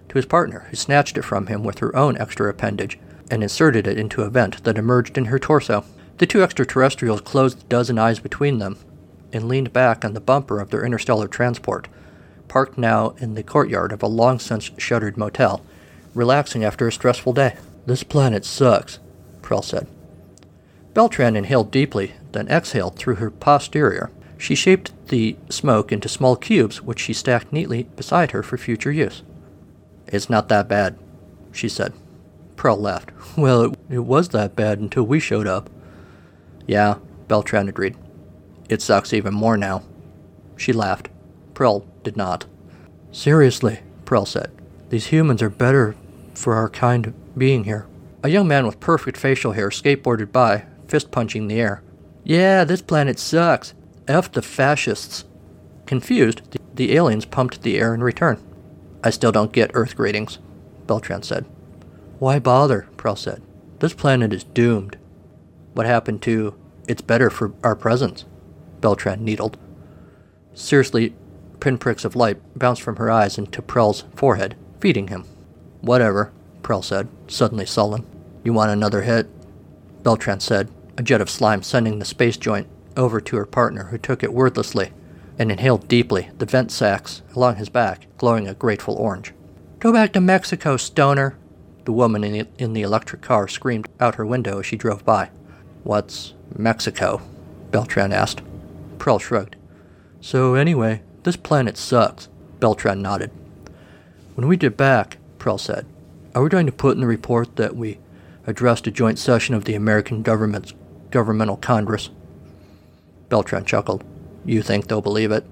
to 0.10 0.15
his 0.15 0.25
partner, 0.25 0.67
who 0.69 0.75
snatched 0.75 1.17
it 1.17 1.23
from 1.23 1.47
him 1.47 1.63
with 1.63 1.80
her 1.80 1.95
own 1.95 2.17
extra 2.17 2.49
appendage 2.49 2.97
and 3.30 3.43
inserted 3.43 3.88
it 3.88 3.97
into 3.97 4.21
a 4.21 4.30
vent 4.30 4.63
that 4.63 4.77
emerged 4.77 5.17
in 5.17 5.25
her 5.25 5.38
torso. 5.38 5.84
The 6.17 6.25
two 6.25 6.41
extraterrestrials 6.41 7.21
closed 7.21 7.60
the 7.60 7.65
dozen 7.65 7.99
eyes 7.99 8.19
between 8.19 8.60
them 8.60 8.77
and 9.34 9.47
leaned 9.47 9.73
back 9.73 10.06
on 10.06 10.13
the 10.13 10.21
bumper 10.21 10.60
of 10.60 10.69
their 10.69 10.86
interstellar 10.86 11.27
transport, 11.27 11.88
parked 12.47 12.77
now 12.77 13.13
in 13.19 13.36
the 13.36 13.43
courtyard 13.43 13.91
of 13.91 14.01
a 14.01 14.08
long 14.08 14.39
since 14.39 14.71
shuttered 14.77 15.17
motel, 15.17 15.62
relaxing 16.13 16.63
after 16.63 16.88
a 16.88 16.91
stressful 16.91 17.34
day. 17.34 17.56
This 17.86 18.03
planet 18.03 18.45
sucks, 18.45 18.99
Prell 19.41 19.62
said. 19.62 19.88
Beltran 20.93 21.36
inhaled 21.36 21.69
deeply, 21.69 22.13
then 22.32 22.47
exhaled 22.47 22.95
through 22.95 23.15
her 23.15 23.30
posterior. 23.30 24.10
She 24.38 24.56
shaped 24.56 24.91
the 25.08 25.36
smoke 25.50 25.91
into 25.91 26.10
small 26.10 26.36
cubes, 26.36 26.82
which 26.82 27.00
she 27.00 27.13
stacked 27.13 27.52
neatly 27.52 27.84
beside 27.84 28.32
her 28.32 28.43
for 28.43 28.58
future 28.58 28.91
use. 28.91 29.23
It's 30.08 30.30
not 30.30 30.47
that 30.50 30.67
bad, 30.67 30.97
she 31.52 31.67
said. 31.67 31.93
Prell 32.56 32.78
laughed. 32.78 33.12
Well, 33.38 33.65
it, 33.65 33.80
it 33.89 34.00
was 34.00 34.30
that 34.30 34.56
bad 34.56 34.80
until 34.80 35.04
we 35.04 35.19
showed 35.19 35.45
up. 35.45 35.69
Yeah, 36.65 36.95
Beltran 37.28 37.69
agreed. 37.69 37.95
It 38.67 38.82
sucks 38.82 39.13
even 39.13 39.34
more 39.36 39.58
now. 39.58 39.84
She 40.56 40.73
laughed. 40.73 41.10
Prell 41.54 41.86
did 42.04 42.17
not. 42.17 42.45
Seriously, 43.12 43.82
Prell 44.06 44.26
said. 44.26 44.52
These 44.89 45.08
humans 45.08 45.43
are 45.43 45.52
better 45.52 45.95
for 46.34 46.56
our 46.56 46.67
kind 46.69 47.13
being 47.38 47.65
here. 47.65 47.86
A 48.23 48.30
young 48.30 48.47
man 48.47 48.65
with 48.65 48.80
perfect 48.80 49.17
facial 49.17 49.52
hair 49.52 49.69
skateboarded 49.69 50.32
by, 50.32 50.65
fist 50.88 51.12
punching 51.12 51.47
the 51.47 51.62
air. 51.62 51.84
Yeah, 52.23 52.63
this 52.63 52.82
planet 52.82 53.19
sucks. 53.19 53.73
F 54.07 54.31
the 54.31 54.41
fascists. 54.41 55.25
Confused, 55.85 56.41
the, 56.75 56.95
aliens 56.95 57.25
pumped 57.25 57.61
the 57.61 57.77
air 57.77 57.93
in 57.93 58.01
return. 58.01 58.41
I 59.03 59.09
still 59.09 59.31
don't 59.31 59.51
get 59.51 59.71
Earth 59.73 59.95
greetings, 59.95 60.39
Beltran 60.85 61.23
said. 61.23 61.45
Why 62.19 62.39
bother? 62.39 62.87
Prell 62.97 63.17
said. 63.17 63.41
This 63.79 63.93
planet 63.93 64.33
is 64.33 64.43
doomed. 64.43 64.97
What 65.73 65.85
happened 65.85 66.21
to 66.23 66.55
it's 66.87 67.01
better 67.01 67.29
for 67.29 67.53
our 67.63 67.75
presence? 67.75 68.25
Beltran 68.79 69.23
needled. 69.23 69.57
Seriously, 70.53 71.13
pinpricks 71.59 72.05
of 72.05 72.15
light 72.15 72.37
bounced 72.57 72.81
from 72.81 72.95
her 72.95 73.11
eyes 73.11 73.37
into 73.37 73.61
Prell's 73.61 74.05
forehead, 74.15 74.55
feeding 74.79 75.09
him. 75.09 75.25
Whatever, 75.81 76.31
Prell 76.63 76.83
said, 76.83 77.07
suddenly 77.27 77.65
sullen. 77.65 78.05
You 78.43 78.53
want 78.53 78.71
another 78.71 79.01
hit? 79.01 79.27
Beltran 80.03 80.39
said, 80.39 80.69
a 80.97 81.03
jet 81.03 81.21
of 81.21 81.29
slime 81.29 81.61
sending 81.61 81.99
the 81.99 82.05
space 82.05 82.37
joint 82.37 82.67
over 82.97 83.21
to 83.21 83.38
her 83.38 83.45
partner, 83.45 83.86
who 83.86 83.97
took 83.97 84.23
it 84.23 84.33
wordlessly 84.33 84.91
and 85.39 85.51
inhaled 85.51 85.88
deeply, 85.88 86.29
the 86.38 86.45
vent 86.45 86.71
sacs 86.71 87.21
along 87.36 87.55
his 87.55 87.69
back 87.69 88.07
glowing 88.17 88.47
a 88.47 88.53
grateful 88.53 88.95
orange. 88.95 89.33
Go 89.79 89.93
back 89.93 90.12
to 90.13 90.21
Mexico, 90.21 90.75
stoner, 90.75 91.38
the 91.86 91.91
woman 91.91 92.23
in 92.23 92.33
the, 92.33 92.47
in 92.57 92.73
the 92.73 92.81
electric 92.81 93.21
car 93.21 93.47
screamed 93.47 93.88
out 93.99 94.15
her 94.15 94.25
window 94.25 94.60
as 94.60 94.65
she 94.65 94.75
drove 94.75 95.05
by. 95.05 95.29
What's 95.83 96.33
Mexico? 96.57 97.21
Beltran 97.71 98.12
asked. 98.12 98.41
Prell 98.97 99.19
shrugged. 99.19 99.55
So, 100.19 100.55
anyway, 100.55 101.03
this 101.23 101.38
planet 101.38 101.77
sucks. 101.77 102.27
Beltran 102.60 103.01
nodded. 103.01 103.31
When 104.36 104.47
we 104.47 104.57
get 104.57 104.75
back, 104.75 105.17
Prell 105.38 105.57
said, 105.60 105.86
are 106.33 106.43
we 106.43 106.49
going 106.49 106.65
to 106.65 106.71
put 106.71 106.95
in 106.95 107.01
the 107.01 107.07
report 107.07 107.55
that 107.55 107.75
we 107.75 107.99
addressed 108.45 108.88
a 108.88 108.91
joint 108.91 109.17
session 109.17 109.55
of 109.55 109.65
the 109.65 109.75
American 109.75 110.23
government's 110.23 110.73
governmental 111.10 111.57
congress? 111.57 112.10
Beltran 113.29 113.65
chuckled. 113.65 114.03
You 114.45 114.61
think 114.61 114.87
they'll 114.87 115.01
believe 115.01 115.31
it? 115.31 115.45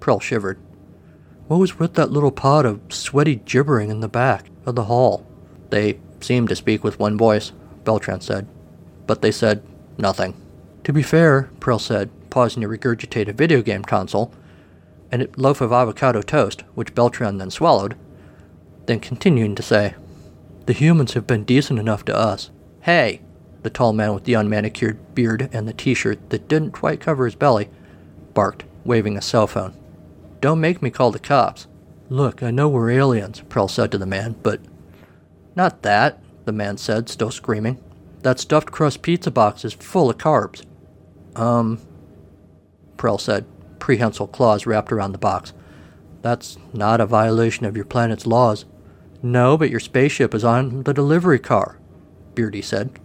Prell 0.00 0.20
shivered. 0.20 0.58
What 1.48 1.58
was 1.58 1.78
with 1.78 1.94
that 1.94 2.12
little 2.12 2.30
pod 2.30 2.66
of 2.66 2.80
sweaty 2.90 3.36
gibbering 3.36 3.90
in 3.90 4.00
the 4.00 4.08
back 4.08 4.50
of 4.66 4.74
the 4.74 4.84
hall? 4.84 5.26
They 5.70 5.98
seemed 6.20 6.48
to 6.50 6.56
speak 6.56 6.84
with 6.84 6.98
one 6.98 7.16
voice, 7.16 7.52
Beltran 7.84 8.20
said. 8.20 8.46
But 9.06 9.22
they 9.22 9.32
said 9.32 9.62
nothing. 9.96 10.34
To 10.84 10.92
be 10.92 11.02
fair, 11.02 11.50
Prell 11.60 11.78
said, 11.78 12.10
pausing 12.30 12.62
to 12.62 12.68
regurgitate 12.68 13.28
a 13.28 13.32
video 13.32 13.62
game 13.62 13.82
console 13.82 14.32
and 15.10 15.22
a 15.22 15.28
loaf 15.36 15.60
of 15.60 15.72
avocado 15.72 16.22
toast, 16.22 16.62
which 16.74 16.94
Beltran 16.94 17.38
then 17.38 17.50
swallowed, 17.50 17.96
then 18.86 19.00
continuing 19.00 19.54
to 19.54 19.62
say, 19.62 19.94
The 20.66 20.72
humans 20.72 21.14
have 21.14 21.26
been 21.26 21.44
decent 21.44 21.78
enough 21.78 22.04
to 22.06 22.16
us. 22.16 22.50
Hey! 22.82 23.22
The 23.62 23.70
tall 23.70 23.92
man 23.92 24.14
with 24.14 24.24
the 24.24 24.34
unmanicured 24.34 24.98
beard 25.14 25.48
and 25.52 25.66
the 25.66 25.72
t 25.72 25.94
shirt 25.94 26.30
that 26.30 26.48
didn't 26.48 26.70
quite 26.72 27.00
cover 27.00 27.24
his 27.24 27.34
belly 27.34 27.68
barked, 28.34 28.64
waving 28.84 29.16
a 29.16 29.22
cell 29.22 29.46
phone. 29.46 29.74
Don't 30.40 30.60
make 30.60 30.80
me 30.80 30.90
call 30.90 31.10
the 31.10 31.18
cops. 31.18 31.66
Look, 32.08 32.42
I 32.42 32.50
know 32.50 32.68
we're 32.68 32.90
aliens, 32.90 33.42
Prell 33.48 33.68
said 33.68 33.90
to 33.92 33.98
the 33.98 34.06
man, 34.06 34.36
but. 34.42 34.60
Not 35.56 35.82
that, 35.82 36.22
the 36.44 36.52
man 36.52 36.76
said, 36.76 37.08
still 37.08 37.32
screaming. 37.32 37.82
That 38.22 38.38
stuffed 38.38 38.70
crust 38.70 39.02
pizza 39.02 39.30
box 39.30 39.64
is 39.64 39.72
full 39.72 40.08
of 40.08 40.18
carbs. 40.18 40.64
Um, 41.34 41.80
Prell 42.96 43.18
said, 43.18 43.44
prehensile 43.78 44.28
claws 44.28 44.66
wrapped 44.66 44.92
around 44.92 45.12
the 45.12 45.18
box. 45.18 45.52
That's 46.22 46.58
not 46.72 47.00
a 47.00 47.06
violation 47.06 47.66
of 47.66 47.76
your 47.76 47.84
planet's 47.84 48.26
laws. 48.26 48.64
No, 49.22 49.56
but 49.56 49.70
your 49.70 49.80
spaceship 49.80 50.34
is 50.34 50.44
on 50.44 50.84
the 50.84 50.94
delivery 50.94 51.38
car, 51.38 51.78
Beardy 52.34 52.62
said. 52.62 52.98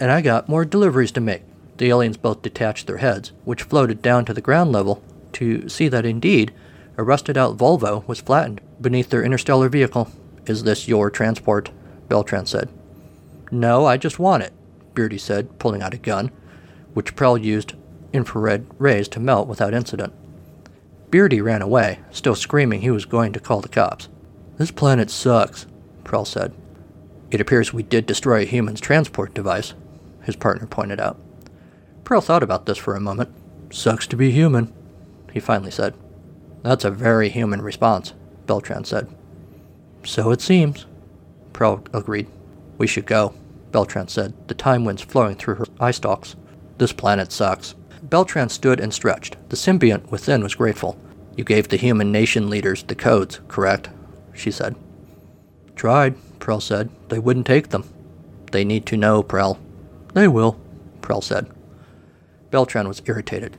And 0.00 0.10
I 0.10 0.22
got 0.22 0.48
more 0.48 0.64
deliveries 0.64 1.12
to 1.12 1.20
make. 1.20 1.42
The 1.76 1.90
aliens 1.90 2.16
both 2.16 2.42
detached 2.42 2.86
their 2.86 2.96
heads, 2.96 3.32
which 3.44 3.62
floated 3.62 4.02
down 4.02 4.24
to 4.24 4.34
the 4.34 4.40
ground 4.40 4.72
level, 4.72 5.02
to 5.34 5.68
see 5.68 5.88
that 5.88 6.06
indeed 6.06 6.52
a 6.96 7.02
rusted 7.02 7.38
out 7.38 7.56
Volvo 7.56 8.06
was 8.08 8.20
flattened 8.20 8.60
beneath 8.80 9.10
their 9.10 9.22
interstellar 9.22 9.68
vehicle. 9.68 10.10
Is 10.46 10.64
this 10.64 10.88
your 10.88 11.10
transport? 11.10 11.70
Beltran 12.08 12.46
said. 12.46 12.68
No, 13.50 13.86
I 13.86 13.96
just 13.96 14.18
want 14.18 14.42
it, 14.42 14.52
Beardy 14.94 15.18
said, 15.18 15.58
pulling 15.58 15.82
out 15.82 15.94
a 15.94 15.98
gun, 15.98 16.30
which 16.94 17.14
Prell 17.14 17.38
used 17.38 17.74
infrared 18.12 18.66
rays 18.78 19.08
to 19.08 19.20
melt 19.20 19.48
without 19.48 19.74
incident. 19.74 20.12
Beardy 21.10 21.40
ran 21.40 21.62
away, 21.62 22.00
still 22.10 22.34
screaming 22.34 22.80
he 22.80 22.90
was 22.90 23.04
going 23.04 23.32
to 23.32 23.40
call 23.40 23.60
the 23.60 23.68
cops. 23.68 24.08
This 24.56 24.70
planet 24.70 25.10
sucks, 25.10 25.66
Prell 26.04 26.24
said. 26.24 26.52
It 27.30 27.40
appears 27.40 27.72
we 27.72 27.82
did 27.82 28.06
destroy 28.06 28.42
a 28.42 28.46
human's 28.46 28.80
transport 28.80 29.34
device, 29.34 29.74
his 30.30 30.36
partner 30.36 30.66
pointed 30.66 31.00
out. 31.00 31.18
Prell 32.04 32.20
thought 32.20 32.42
about 32.42 32.66
this 32.66 32.78
for 32.78 32.94
a 32.94 33.00
moment. 33.00 33.30
Sucks 33.72 34.06
to 34.06 34.16
be 34.16 34.30
human, 34.30 34.72
he 35.32 35.40
finally 35.40 35.70
said. 35.70 35.94
That's 36.62 36.84
a 36.84 36.90
very 36.90 37.28
human 37.28 37.62
response, 37.62 38.14
Beltran 38.46 38.84
said. 38.84 39.08
So 40.04 40.30
it 40.30 40.40
seems, 40.40 40.86
Prell 41.52 41.84
agreed. 41.92 42.28
We 42.78 42.86
should 42.86 43.06
go, 43.06 43.34
Beltran 43.72 44.08
said, 44.08 44.34
the 44.48 44.54
time 44.54 44.84
winds 44.84 45.02
flowing 45.02 45.36
through 45.36 45.56
her 45.56 45.66
eye 45.78 45.90
stalks. 45.90 46.36
This 46.78 46.92
planet 46.92 47.32
sucks. 47.32 47.74
Beltran 48.02 48.48
stood 48.48 48.80
and 48.80 48.92
stretched. 48.92 49.36
The 49.50 49.56
symbiont 49.56 50.10
within 50.10 50.42
was 50.42 50.54
grateful. 50.54 50.98
You 51.36 51.44
gave 51.44 51.68
the 51.68 51.76
human 51.76 52.10
nation 52.10 52.50
leaders 52.50 52.82
the 52.82 52.94
codes, 52.94 53.40
correct? 53.48 53.90
She 54.32 54.50
said. 54.50 54.74
Tried, 55.76 56.16
Prell 56.38 56.60
said. 56.60 56.90
They 57.08 57.18
wouldn't 57.18 57.46
take 57.46 57.68
them. 57.68 57.84
They 58.52 58.64
need 58.64 58.86
to 58.86 58.96
know, 58.96 59.22
Prell. 59.22 59.58
They 60.12 60.28
will, 60.28 60.60
Prell 61.02 61.20
said. 61.20 61.46
Beltran 62.50 62.88
was 62.88 63.02
irritated. 63.06 63.56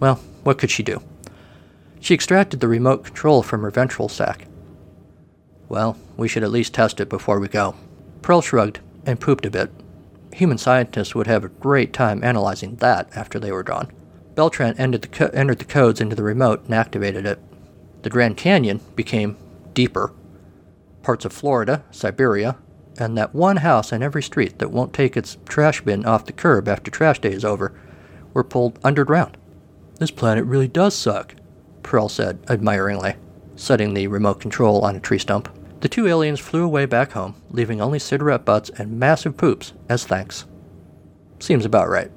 Well, 0.00 0.16
what 0.42 0.58
could 0.58 0.70
she 0.70 0.82
do? 0.82 1.02
She 2.00 2.14
extracted 2.14 2.60
the 2.60 2.68
remote 2.68 3.04
control 3.04 3.42
from 3.42 3.62
her 3.62 3.70
ventral 3.70 4.08
sac. 4.08 4.46
Well, 5.68 5.96
we 6.16 6.28
should 6.28 6.42
at 6.42 6.50
least 6.50 6.74
test 6.74 7.00
it 7.00 7.08
before 7.08 7.40
we 7.40 7.48
go. 7.48 7.74
Prell 8.22 8.42
shrugged 8.42 8.80
and 9.06 9.20
pooped 9.20 9.46
a 9.46 9.50
bit. 9.50 9.70
Human 10.34 10.58
scientists 10.58 11.14
would 11.14 11.26
have 11.26 11.44
a 11.44 11.48
great 11.48 11.92
time 11.92 12.22
analyzing 12.24 12.76
that 12.76 13.08
after 13.16 13.38
they 13.38 13.52
were 13.52 13.62
gone. 13.62 13.90
Beltran 14.34 14.74
entered 14.78 15.02
the, 15.02 15.08
co- 15.08 15.30
entered 15.32 15.60
the 15.60 15.64
codes 15.64 16.00
into 16.00 16.16
the 16.16 16.24
remote 16.24 16.64
and 16.64 16.74
activated 16.74 17.24
it. 17.24 17.38
The 18.02 18.10
Grand 18.10 18.36
Canyon 18.36 18.80
became 18.96 19.36
deeper. 19.74 20.12
Parts 21.02 21.24
of 21.24 21.32
Florida, 21.32 21.84
Siberia, 21.90 22.56
and 22.98 23.16
that 23.16 23.34
one 23.34 23.58
house 23.58 23.92
in 23.92 24.02
every 24.02 24.22
street 24.22 24.58
that 24.58 24.70
won't 24.70 24.92
take 24.92 25.16
its 25.16 25.36
trash 25.46 25.80
bin 25.80 26.04
off 26.04 26.26
the 26.26 26.32
curb 26.32 26.68
after 26.68 26.90
trash 26.90 27.18
day 27.20 27.32
is 27.32 27.44
over 27.44 27.72
were 28.32 28.44
pulled 28.44 28.78
underground. 28.84 29.36
This 29.98 30.10
planet 30.10 30.44
really 30.44 30.68
does 30.68 30.94
suck, 30.94 31.34
Prell 31.82 32.08
said 32.08 32.38
admiringly, 32.48 33.14
setting 33.56 33.94
the 33.94 34.08
remote 34.08 34.40
control 34.40 34.84
on 34.84 34.96
a 34.96 35.00
tree 35.00 35.18
stump. 35.18 35.48
The 35.80 35.88
two 35.88 36.06
aliens 36.06 36.40
flew 36.40 36.64
away 36.64 36.86
back 36.86 37.12
home, 37.12 37.34
leaving 37.50 37.80
only 37.80 37.98
cigarette 37.98 38.44
butts 38.44 38.70
and 38.70 38.98
massive 38.98 39.36
poops 39.36 39.72
as 39.88 40.04
thanks. 40.04 40.46
Seems 41.38 41.64
about 41.64 41.88
right. 41.88 42.10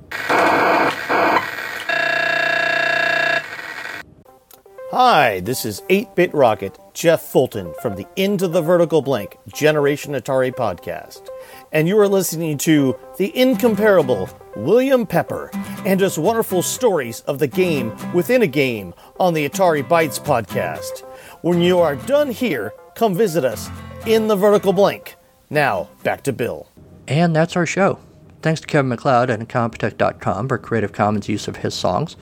Hi, 5.00 5.42
this 5.42 5.64
is 5.64 5.84
8 5.92 6.16
Bit 6.16 6.34
Rocket, 6.34 6.80
Jeff 6.96 7.22
Fulton 7.22 7.72
from 7.84 7.96
the 7.96 8.08
Into 8.16 8.48
the 8.48 8.64
Vertical 8.64 9.04
Blank 9.04 9.38
Generation 9.54 10.14
Atari 10.14 10.52
podcast. 10.52 11.30
And 11.72 11.88
you 11.88 12.00
are 12.00 12.08
listening 12.08 12.58
to 12.58 12.98
the 13.20 13.32
incomparable 13.38 14.28
William 14.56 15.06
Pepper 15.06 15.52
and 15.86 16.00
his 16.00 16.18
wonderful 16.18 16.64
stories 16.64 17.20
of 17.28 17.38
the 17.38 17.46
game 17.46 17.96
within 18.12 18.42
a 18.42 18.48
game 18.48 18.96
on 19.20 19.36
the 19.36 19.48
Atari 19.48 19.88
Bytes 19.88 20.20
podcast. 20.20 21.06
When 21.44 21.62
you 21.62 21.78
are 21.78 21.96
done 21.96 22.32
here, 22.32 22.74
come 22.96 23.14
visit 23.14 23.46
us 23.46 23.70
in 24.08 24.28
the 24.28 24.36
Vertical 24.36 24.74
Blank. 24.74 25.16
Now, 25.52 25.90
back 26.02 26.24
to 26.24 26.34
Bill. 26.34 26.70
And 27.08 27.36
that's 27.36 27.56
our 27.56 27.68
show. 27.68 28.00
Thanks 28.42 28.62
to 28.62 28.68
Kevin 28.68 28.90
MacLeod 28.90 29.30
at 29.30 29.40
Incompetech.com 29.42 30.48
for 30.48 30.58
Creative 30.58 30.92
Commons 30.92 31.30
use 31.30 31.48
of 31.48 31.58
his 31.58 31.76
songs, 31.76 32.16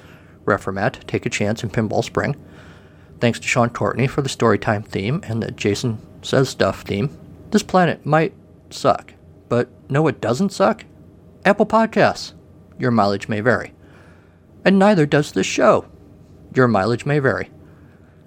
Reformat, 0.43 1.07
Take 1.07 1.25
a 1.25 1.29
Chance, 1.29 1.63
and 1.63 1.71
Pinball 1.71 2.03
Spring. 2.03 2.35
Thanks 3.19 3.39
to 3.39 3.47
Sean 3.47 3.69
Courtney 3.69 4.07
for 4.07 4.21
the 4.21 4.29
Storytime 4.29 4.85
theme 4.85 5.21
and 5.23 5.41
the 5.41 5.51
Jason 5.51 5.99
Says 6.21 6.49
Stuff 6.49 6.81
theme. 6.81 7.15
This 7.51 7.63
planet 7.63 8.05
might 8.05 8.33
suck, 8.69 9.13
but 9.47 9.69
no, 9.89 10.07
it 10.07 10.21
doesn't 10.21 10.51
suck? 10.51 10.85
Apple 11.45 11.65
Podcasts. 11.65 12.33
Your 12.77 12.91
mileage 12.91 13.29
may 13.29 13.39
vary. 13.39 13.73
And 14.65 14.79
neither 14.79 15.05
does 15.05 15.31
this 15.31 15.45
show. 15.45 15.85
Your 16.53 16.67
mileage 16.67 17.05
may 17.05 17.19
vary. 17.19 17.49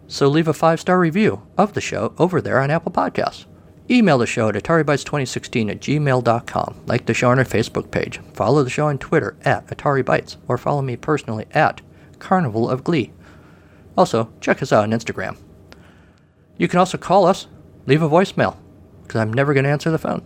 So 0.06 0.28
leave 0.28 0.48
a 0.48 0.54
five 0.54 0.80
star 0.80 0.98
review 0.98 1.42
of 1.58 1.74
the 1.74 1.80
show 1.80 2.14
over 2.18 2.40
there 2.40 2.60
on 2.60 2.70
Apple 2.70 2.92
Podcasts. 2.92 3.44
Email 3.90 4.18
the 4.18 4.26
show 4.26 4.48
at 4.48 4.54
AtariBytes2016 4.54 5.70
at 5.70 5.80
gmail.com. 5.80 6.80
Like 6.86 7.06
the 7.06 7.14
show 7.14 7.30
on 7.30 7.38
our 7.38 7.44
Facebook 7.44 7.90
page. 7.90 8.20
Follow 8.34 8.62
the 8.62 8.70
show 8.70 8.86
on 8.86 8.98
Twitter 8.98 9.36
at 9.42 9.66
AtariBytes. 9.66 10.36
Or 10.46 10.58
follow 10.58 10.82
me 10.82 10.96
personally 10.96 11.46
at 11.52 11.80
Carnival 12.18 12.68
of 12.68 12.84
Glee. 12.84 13.12
Also, 13.98 14.32
check 14.40 14.62
us 14.62 14.72
out 14.72 14.84
on 14.84 14.92
Instagram. 14.92 15.36
You 16.56 16.68
can 16.68 16.78
also 16.78 16.96
call 16.96 17.26
us, 17.26 17.48
leave 17.86 18.00
a 18.00 18.08
voicemail, 18.08 18.56
because 19.02 19.20
I'm 19.20 19.32
never 19.32 19.52
going 19.52 19.64
to 19.64 19.70
answer 19.70 19.90
the 19.90 19.98
phone. 19.98 20.20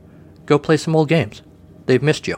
go 0.45 0.59
play 0.59 0.77
some 0.77 0.95
old 0.95 1.09
games. 1.09 1.41
They've 1.85 2.03
missed 2.03 2.27
you. 2.27 2.37